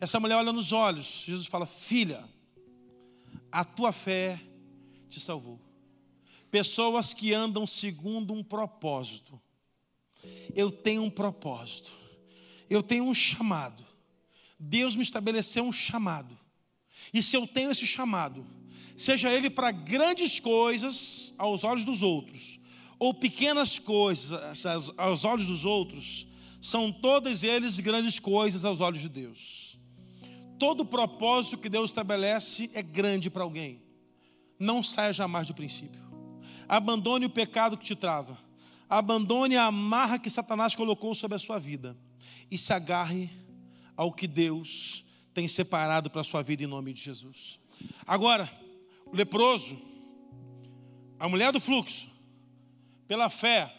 [0.00, 2.24] Essa mulher olha nos olhos, Jesus fala: Filha,
[3.52, 4.40] a tua fé
[5.08, 5.60] te salvou.
[6.50, 9.40] Pessoas que andam segundo um propósito,
[10.54, 11.92] eu tenho um propósito,
[12.68, 13.84] eu tenho um chamado.
[14.58, 16.38] Deus me estabeleceu um chamado.
[17.12, 18.46] E se eu tenho esse chamado,
[18.96, 22.58] seja ele para grandes coisas aos olhos dos outros,
[22.98, 24.64] ou pequenas coisas
[24.96, 26.26] aos olhos dos outros,
[26.62, 29.78] são todos eles grandes coisas aos olhos de Deus.
[30.58, 33.82] Todo propósito que Deus estabelece é grande para alguém.
[34.58, 36.02] Não saia jamais do princípio.
[36.66, 38.38] Abandone o pecado que te trava.
[38.88, 41.96] Abandone a amarra que Satanás colocou sobre a sua vida
[42.50, 43.30] e se agarre
[43.96, 47.58] ao que Deus tem separado para a sua vida em nome de Jesus.
[48.06, 48.50] Agora,
[49.06, 49.76] o leproso,
[51.18, 52.08] a mulher do fluxo,
[53.08, 53.72] pela fé,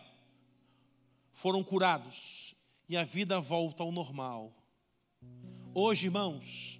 [1.32, 2.56] foram curados
[2.88, 4.54] e a vida volta ao normal.
[5.74, 6.80] Hoje, irmãos,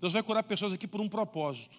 [0.00, 1.76] Deus vai curar pessoas aqui por um propósito.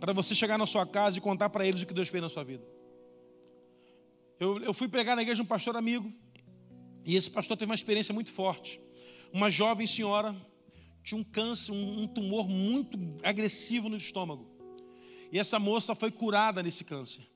[0.00, 2.28] Para você chegar na sua casa e contar para eles o que Deus fez na
[2.28, 2.75] sua vida.
[4.38, 6.12] Eu, eu fui pregar na igreja de um pastor amigo,
[7.04, 8.80] e esse pastor teve uma experiência muito forte.
[9.32, 10.36] Uma jovem senhora
[11.02, 14.50] tinha um câncer, um, um tumor muito agressivo no estômago.
[15.32, 17.26] E essa moça foi curada nesse câncer,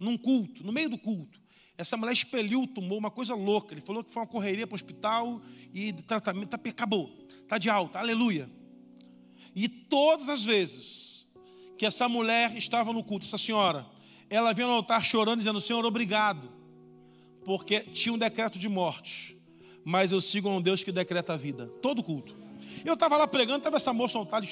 [0.00, 1.40] num culto, no meio do culto.
[1.76, 3.72] Essa mulher expeliu o tumor, uma coisa louca.
[3.72, 5.40] Ele falou que foi uma correria para o hospital
[5.72, 8.50] e tratamento, tá, acabou, está de alta, aleluia.
[9.54, 11.26] E todas as vezes
[11.76, 13.86] que essa mulher estava no culto, essa senhora,
[14.30, 16.50] ela vinha no altar chorando, dizendo: Senhor, obrigado,
[17.44, 19.38] porque tinha um decreto de morte,
[19.84, 22.36] mas eu sigo um Deus que decreta a vida, todo culto.
[22.84, 24.42] Eu estava lá pregando, estava essa moça no altar,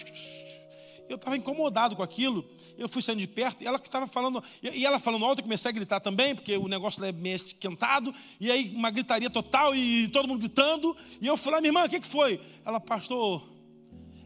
[1.08, 2.44] eu estava incomodado com aquilo,
[2.76, 5.44] eu fui saindo de perto, e ela que estava falando, e ela falando alto, eu
[5.44, 9.74] comecei a gritar também, porque o negócio é meio esquentado, e aí uma gritaria total,
[9.74, 12.40] e todo mundo gritando, e eu falei, minha irmã, o que, que foi?
[12.64, 13.46] Ela, pastor,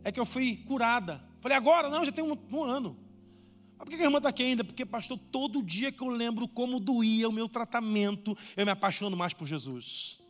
[0.03, 1.22] é que eu fui curada.
[1.40, 1.88] Falei, agora?
[1.88, 2.96] Não, já tem um, um ano.
[3.84, 4.62] Por que a irmã está aqui ainda?
[4.62, 9.16] Porque, pastor, todo dia que eu lembro como doía o meu tratamento, eu me apaixono
[9.16, 10.20] mais por Jesus.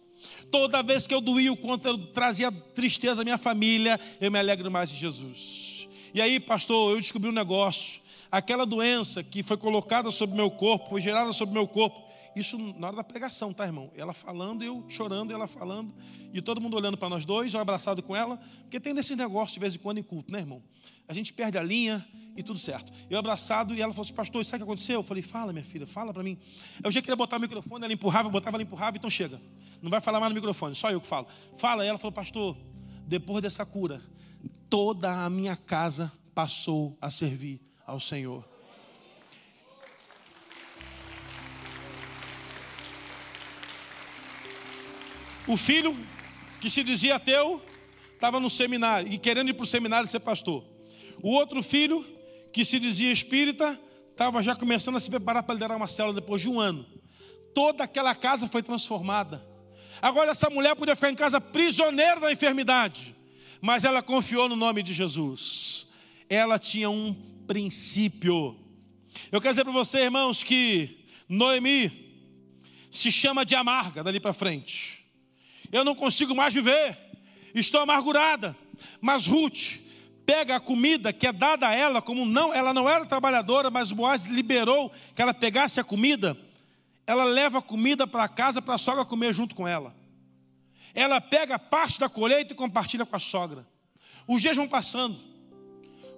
[0.51, 4.39] Toda vez que eu doía o quanto eu trazia tristeza à minha família, eu me
[4.39, 5.89] alegro mais em Jesus.
[6.15, 8.01] E aí, pastor, eu descobri um negócio.
[8.31, 12.87] Aquela doença que foi colocada sobre meu corpo, foi gerada sobre meu corpo, isso na
[12.87, 13.91] hora da pregação, tá, irmão?
[13.97, 15.93] Ela falando, eu chorando, ela falando,
[16.33, 19.55] e todo mundo olhando para nós dois, eu abraçado com ela, porque tem desses negócios
[19.55, 20.63] de vez em quando em culto, né, irmão?
[21.09, 22.07] A gente perde a linha
[22.41, 22.93] e tudo certo.
[23.09, 24.97] Eu abraçado e ela falou assim: Pastor, sabe o que aconteceu?
[24.97, 26.39] Eu falei: Fala, minha filha, fala para mim.
[26.83, 29.41] Eu já queria botar o microfone, ela empurrava, eu botava, ela empurrava, então chega.
[29.81, 31.27] Não vai falar mais no microfone, só eu que falo.
[31.57, 32.57] Fala, e ela falou: Pastor,
[33.07, 34.03] depois dessa cura,
[34.69, 38.45] toda a minha casa passou a servir ao Senhor.
[45.47, 45.97] O filho
[46.61, 47.61] que se dizia ateu
[48.15, 50.65] estava no seminário e querendo ir para o seminário ser pastor.
[51.23, 52.05] O outro filho
[52.53, 53.79] que se dizia espírita
[54.11, 56.85] estava já começando a se preparar para liderar uma célula depois de um ano.
[57.55, 59.45] Toda aquela casa foi transformada.
[60.03, 63.15] Agora essa mulher podia ficar em casa prisioneira da enfermidade,
[63.61, 65.87] mas ela confiou no nome de Jesus.
[66.29, 67.13] ela tinha um
[67.47, 68.57] princípio.
[69.33, 71.91] Eu quero dizer para você, irmãos, que Noemi
[72.91, 75.05] se chama de amarga dali para frente.
[75.73, 76.97] Eu não consigo mais viver,
[77.55, 78.57] estou amargurada.
[79.01, 79.79] Mas Ruth
[80.31, 83.91] pega a comida que é dada a ela, como não, ela não era trabalhadora, mas
[83.91, 86.39] Boaz liberou que ela pegasse a comida.
[87.05, 89.93] Ela leva a comida para casa para a sogra comer junto com ela.
[90.95, 93.67] Ela pega parte da colheita e compartilha com a sogra.
[94.25, 95.21] Os dias vão passando.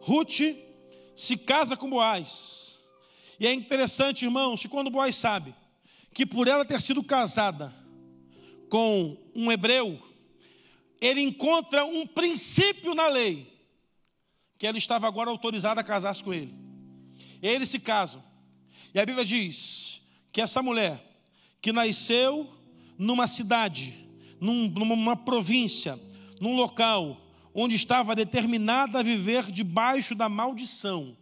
[0.03, 0.41] Ruth
[1.17, 2.83] se casa com Boaz.
[3.41, 5.55] E é interessante, irmãos, que quando Boaz sabe
[6.13, 7.75] que por ela ter sido casada
[8.69, 9.99] com um hebreu,
[11.01, 13.52] ele encontra um princípio na lei,
[14.63, 16.55] que ela estava agora autorizada a casar-se com ele.
[17.43, 18.23] Eles se casam.
[18.95, 20.01] E a Bíblia diz
[20.31, 21.05] que essa mulher,
[21.61, 22.49] que nasceu
[22.97, 24.07] numa cidade,
[24.41, 25.99] num, numa província,
[26.41, 27.21] num local
[27.53, 31.17] onde estava determinada a viver debaixo da maldição,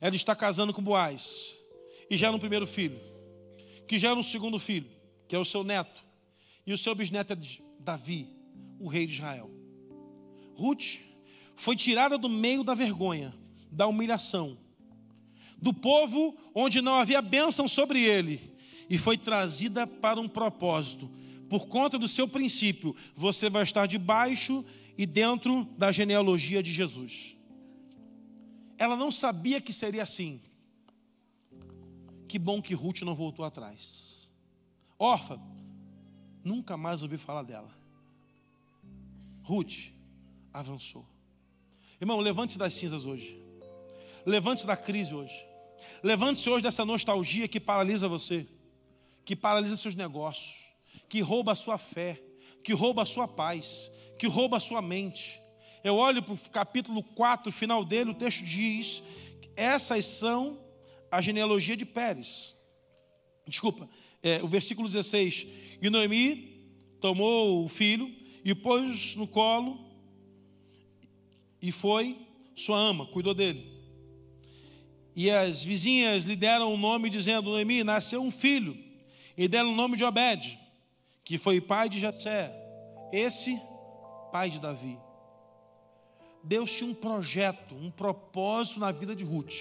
[0.00, 1.54] ela está casando com Boaz,
[2.08, 2.98] e já no primeiro filho
[3.86, 4.90] que gera um segundo filho,
[5.28, 6.02] que é o seu neto,
[6.66, 7.36] e o seu bisneto é
[7.78, 8.26] Davi,
[8.80, 9.50] o rei de Israel.
[10.54, 11.12] Ruth
[11.56, 13.34] foi tirada do meio da vergonha,
[13.70, 14.56] da humilhação,
[15.56, 18.54] do povo onde não havia bênção sobre ele,
[18.88, 21.10] e foi trazida para um propósito.
[21.48, 24.64] Por conta do seu princípio, você vai estar debaixo
[24.96, 27.36] e dentro da genealogia de Jesus.
[28.76, 30.40] Ela não sabia que seria assim.
[32.28, 34.30] Que bom que Ruth não voltou atrás.
[34.98, 35.40] Orfa,
[36.42, 37.70] nunca mais ouvi falar dela.
[39.42, 39.92] Ruth
[40.52, 41.13] avançou.
[42.04, 43.42] Irmão, levante-se das cinzas hoje.
[44.26, 45.42] Levante-se da crise hoje.
[46.02, 48.46] Levante-se hoje dessa nostalgia que paralisa você,
[49.24, 50.66] que paralisa seus negócios,
[51.08, 52.22] que rouba a sua fé,
[52.62, 55.40] que rouba a sua paz, que rouba a sua mente.
[55.82, 59.02] Eu olho para o capítulo 4, final dele, o texto diz:
[59.56, 60.62] essas são
[61.10, 62.54] a genealogia de Pérez.
[63.48, 63.88] Desculpa,
[64.22, 65.46] é, o versículo 16.
[65.80, 66.68] E Noemi
[67.00, 69.93] tomou o filho e pôs no colo
[71.64, 72.18] e foi
[72.54, 73.72] sua ama, cuidou dele.
[75.16, 78.76] E as vizinhas lhe deram o nome, dizendo: Noemi, nasceu um filho.
[79.34, 80.58] E deram o nome de Obed,
[81.24, 82.52] que foi pai de Jessé.
[83.10, 83.58] Esse,
[84.30, 84.98] pai de Davi.
[86.42, 89.54] Deus tinha um projeto, um propósito na vida de Ruth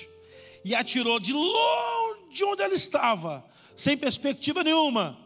[0.65, 3.45] e atirou de longe de onde ela estava,
[3.77, 5.17] sem perspectiva nenhuma,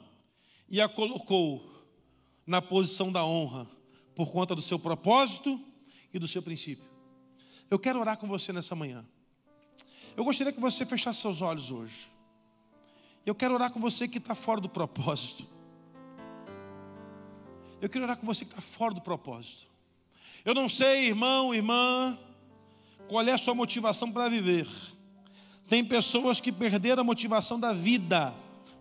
[0.70, 1.64] e a colocou
[2.46, 3.68] na posição da honra,
[4.14, 5.60] por conta do seu propósito
[6.14, 6.86] e do seu princípio.
[7.70, 9.06] Eu quero orar com você nessa manhã.
[10.16, 12.12] Eu gostaria que você fechasse seus olhos hoje.
[13.26, 15.48] Eu quero orar com você que está fora do propósito.
[17.82, 19.68] Eu quero orar com você que está fora do propósito.
[20.44, 22.18] Eu não sei, irmão, irmã,
[23.08, 24.68] qual é a sua motivação para viver.
[25.68, 28.34] Tem pessoas que perderam a motivação da vida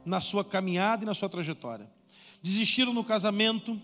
[0.05, 1.91] na sua caminhada e na sua trajetória.
[2.41, 3.81] Desistiram no casamento,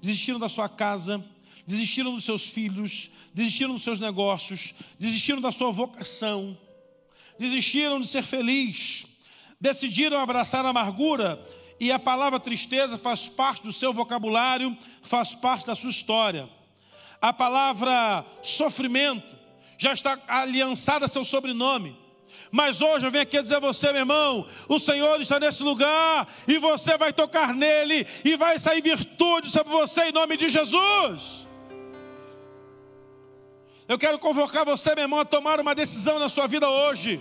[0.00, 1.24] desistiram da sua casa,
[1.66, 6.56] desistiram dos seus filhos, desistiram dos seus negócios, desistiram da sua vocação,
[7.38, 9.06] desistiram de ser feliz,
[9.60, 11.42] decidiram abraçar a amargura
[11.78, 16.48] e a palavra tristeza faz parte do seu vocabulário, faz parte da sua história.
[17.20, 19.36] A palavra sofrimento
[19.78, 21.96] já está aliançada a seu sobrenome.
[22.50, 26.28] Mas hoje eu venho aqui dizer a você, meu irmão, o Senhor está nesse lugar
[26.46, 31.48] e você vai tocar nele e vai sair virtude sobre você em nome de Jesus.
[33.92, 37.20] Eu quero convocar você, meu irmão, a tomar uma decisão na sua vida hoje.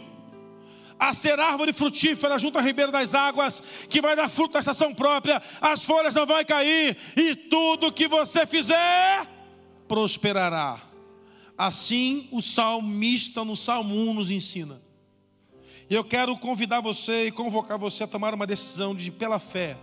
[0.98, 4.94] A ser árvore frutífera junto à ribeira das águas, que vai dar fruto à estação
[4.94, 9.28] própria, as folhas não vão cair, e tudo que você fizer
[9.86, 10.80] prosperará.
[11.58, 14.82] Assim o salmista no Salmo 1 nos ensina.
[15.90, 19.76] E eu quero convidar você e convocar você a tomar uma decisão de pela fé,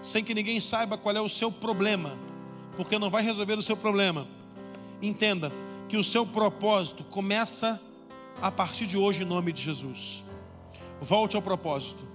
[0.00, 2.18] sem que ninguém saiba qual é o seu problema,
[2.74, 4.26] porque não vai resolver o seu problema.
[5.02, 5.52] Entenda
[5.90, 7.80] que o seu propósito começa
[8.40, 10.22] a partir de hoje em nome de Jesus.
[11.00, 12.06] Volte ao propósito,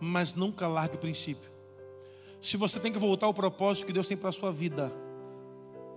[0.00, 1.48] mas nunca largue o princípio.
[2.42, 4.92] Se você tem que voltar ao propósito que Deus tem para a sua vida,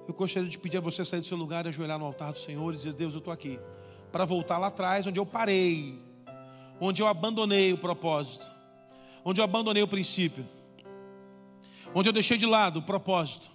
[0.07, 2.37] eu gostaria de pedir a você sair do seu lugar e ajoelhar no altar do
[2.37, 3.59] Senhor e dizer: Deus, eu estou aqui
[4.11, 5.99] para voltar lá atrás, onde eu parei,
[6.79, 8.45] onde eu abandonei o propósito,
[9.25, 10.47] onde eu abandonei o princípio,
[11.95, 13.49] onde eu deixei de lado o propósito.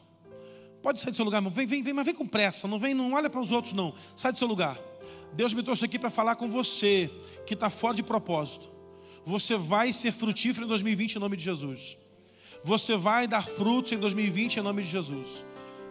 [0.85, 1.51] Pode sair do seu lugar, irmão.
[1.51, 2.68] Vem, vem, vem, mas vem com pressa.
[2.68, 3.95] Não vem, não olha para os outros, não.
[4.14, 4.78] Sai do seu lugar.
[5.32, 7.11] Deus me trouxe aqui para falar com você
[7.47, 8.68] que está fora de propósito.
[9.24, 11.97] Você vai ser frutífero em 2020 em nome de Jesus.
[12.62, 15.47] Você vai dar frutos em 2020 em nome de Jesus.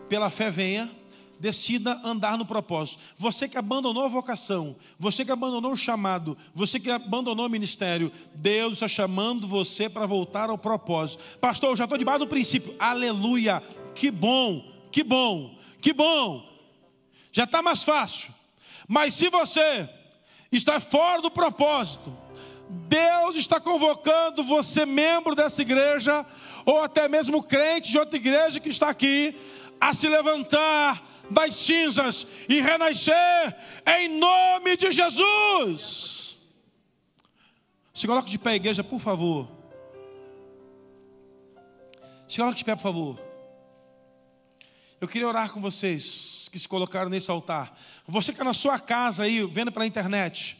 [0.07, 0.91] Pela fé venha,
[1.39, 3.01] decida andar no propósito.
[3.17, 8.11] Você que abandonou a vocação, você que abandonou o chamado, você que abandonou o ministério,
[8.35, 11.23] Deus está chamando você para voltar ao propósito.
[11.41, 12.75] Pastor, eu já estou debaixo do princípio.
[12.77, 13.63] Aleluia!
[13.95, 16.47] Que bom, que bom, que bom.
[17.31, 18.31] Já está mais fácil.
[18.87, 19.89] Mas se você
[20.51, 22.15] está fora do propósito,
[22.69, 26.23] Deus está convocando você, membro dessa igreja,
[26.63, 29.35] ou até mesmo crente de outra igreja que está aqui,
[29.81, 36.37] a se levantar das cinzas e renascer em nome de Jesus.
[37.93, 39.47] Se coloque de pé, igreja, por favor.
[42.27, 43.32] Se coloque de pé, por favor.
[45.03, 47.77] Eu queria orar com vocês que se colocaram nesse altar.
[48.07, 50.57] Você que está na sua casa aí, vendo pela internet,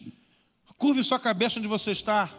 [0.78, 2.30] curve sua cabeça onde você está.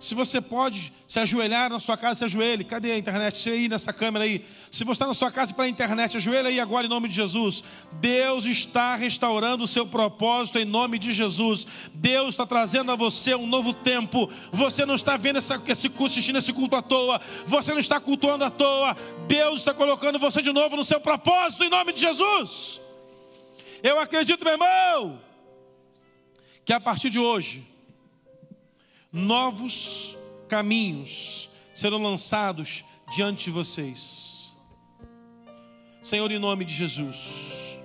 [0.00, 2.64] Se você pode se ajoelhar na sua casa, se ajoelhe.
[2.64, 3.36] Cadê a internet?
[3.36, 4.46] Você aí nessa câmera aí.
[4.70, 7.14] Se você está na sua casa para a internet, ajoelha aí agora em nome de
[7.14, 7.62] Jesus.
[8.00, 11.66] Deus está restaurando o seu propósito em nome de Jesus.
[11.92, 14.30] Deus está trazendo a você um novo tempo.
[14.50, 17.20] Você não está vendo essa, esse culto, assistindo esse culto à toa.
[17.44, 18.96] Você não está cultuando à toa.
[19.28, 22.80] Deus está colocando você de novo no seu propósito em nome de Jesus.
[23.82, 25.20] Eu acredito, meu irmão,
[26.64, 27.69] que a partir de hoje
[29.12, 30.16] novos
[30.48, 32.84] caminhos serão lançados
[33.14, 34.52] diante de vocês.
[36.02, 37.78] Senhor, em nome de Jesus,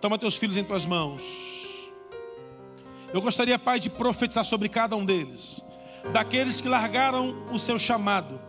[0.00, 1.22] toma teus filhos em tuas mãos.
[3.12, 5.64] Eu gostaria, Pai, de profetizar sobre cada um deles,
[6.12, 8.40] daqueles que largaram o seu chamado,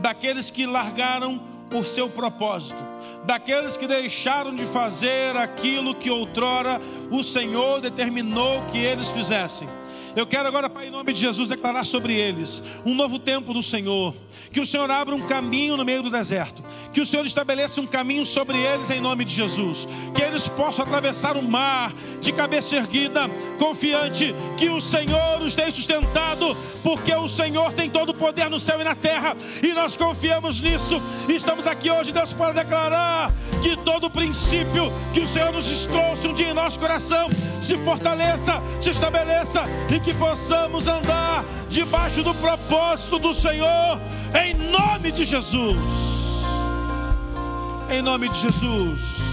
[0.00, 2.82] daqueles que largaram o seu propósito,
[3.24, 9.68] daqueles que deixaram de fazer aquilo que outrora o Senhor determinou que eles fizessem.
[10.16, 13.62] Eu quero agora, Pai, em nome de Jesus, declarar sobre eles um novo tempo do
[13.62, 14.14] Senhor.
[14.50, 16.62] Que o Senhor abra um caminho no meio do deserto.
[16.92, 19.86] Que o Senhor estabeleça um caminho sobre eles em nome de Jesus.
[20.14, 23.28] Que eles possam atravessar o mar de cabeça erguida,
[23.58, 28.58] confiante que o Senhor os tem sustentado, porque o Senhor tem todo o poder no
[28.58, 29.36] céu e na terra.
[29.62, 31.00] E nós confiamos nisso.
[31.28, 33.32] E estamos aqui hoje, Deus, para declarar
[33.62, 37.28] que todo o princípio que o Senhor nos trouxe um dia em nosso coração
[37.60, 44.00] se fortaleça, se estabeleça e que possamos andar debaixo do propósito do Senhor,
[44.44, 45.78] em nome de Jesus.
[47.90, 49.27] Em nome de Jesus.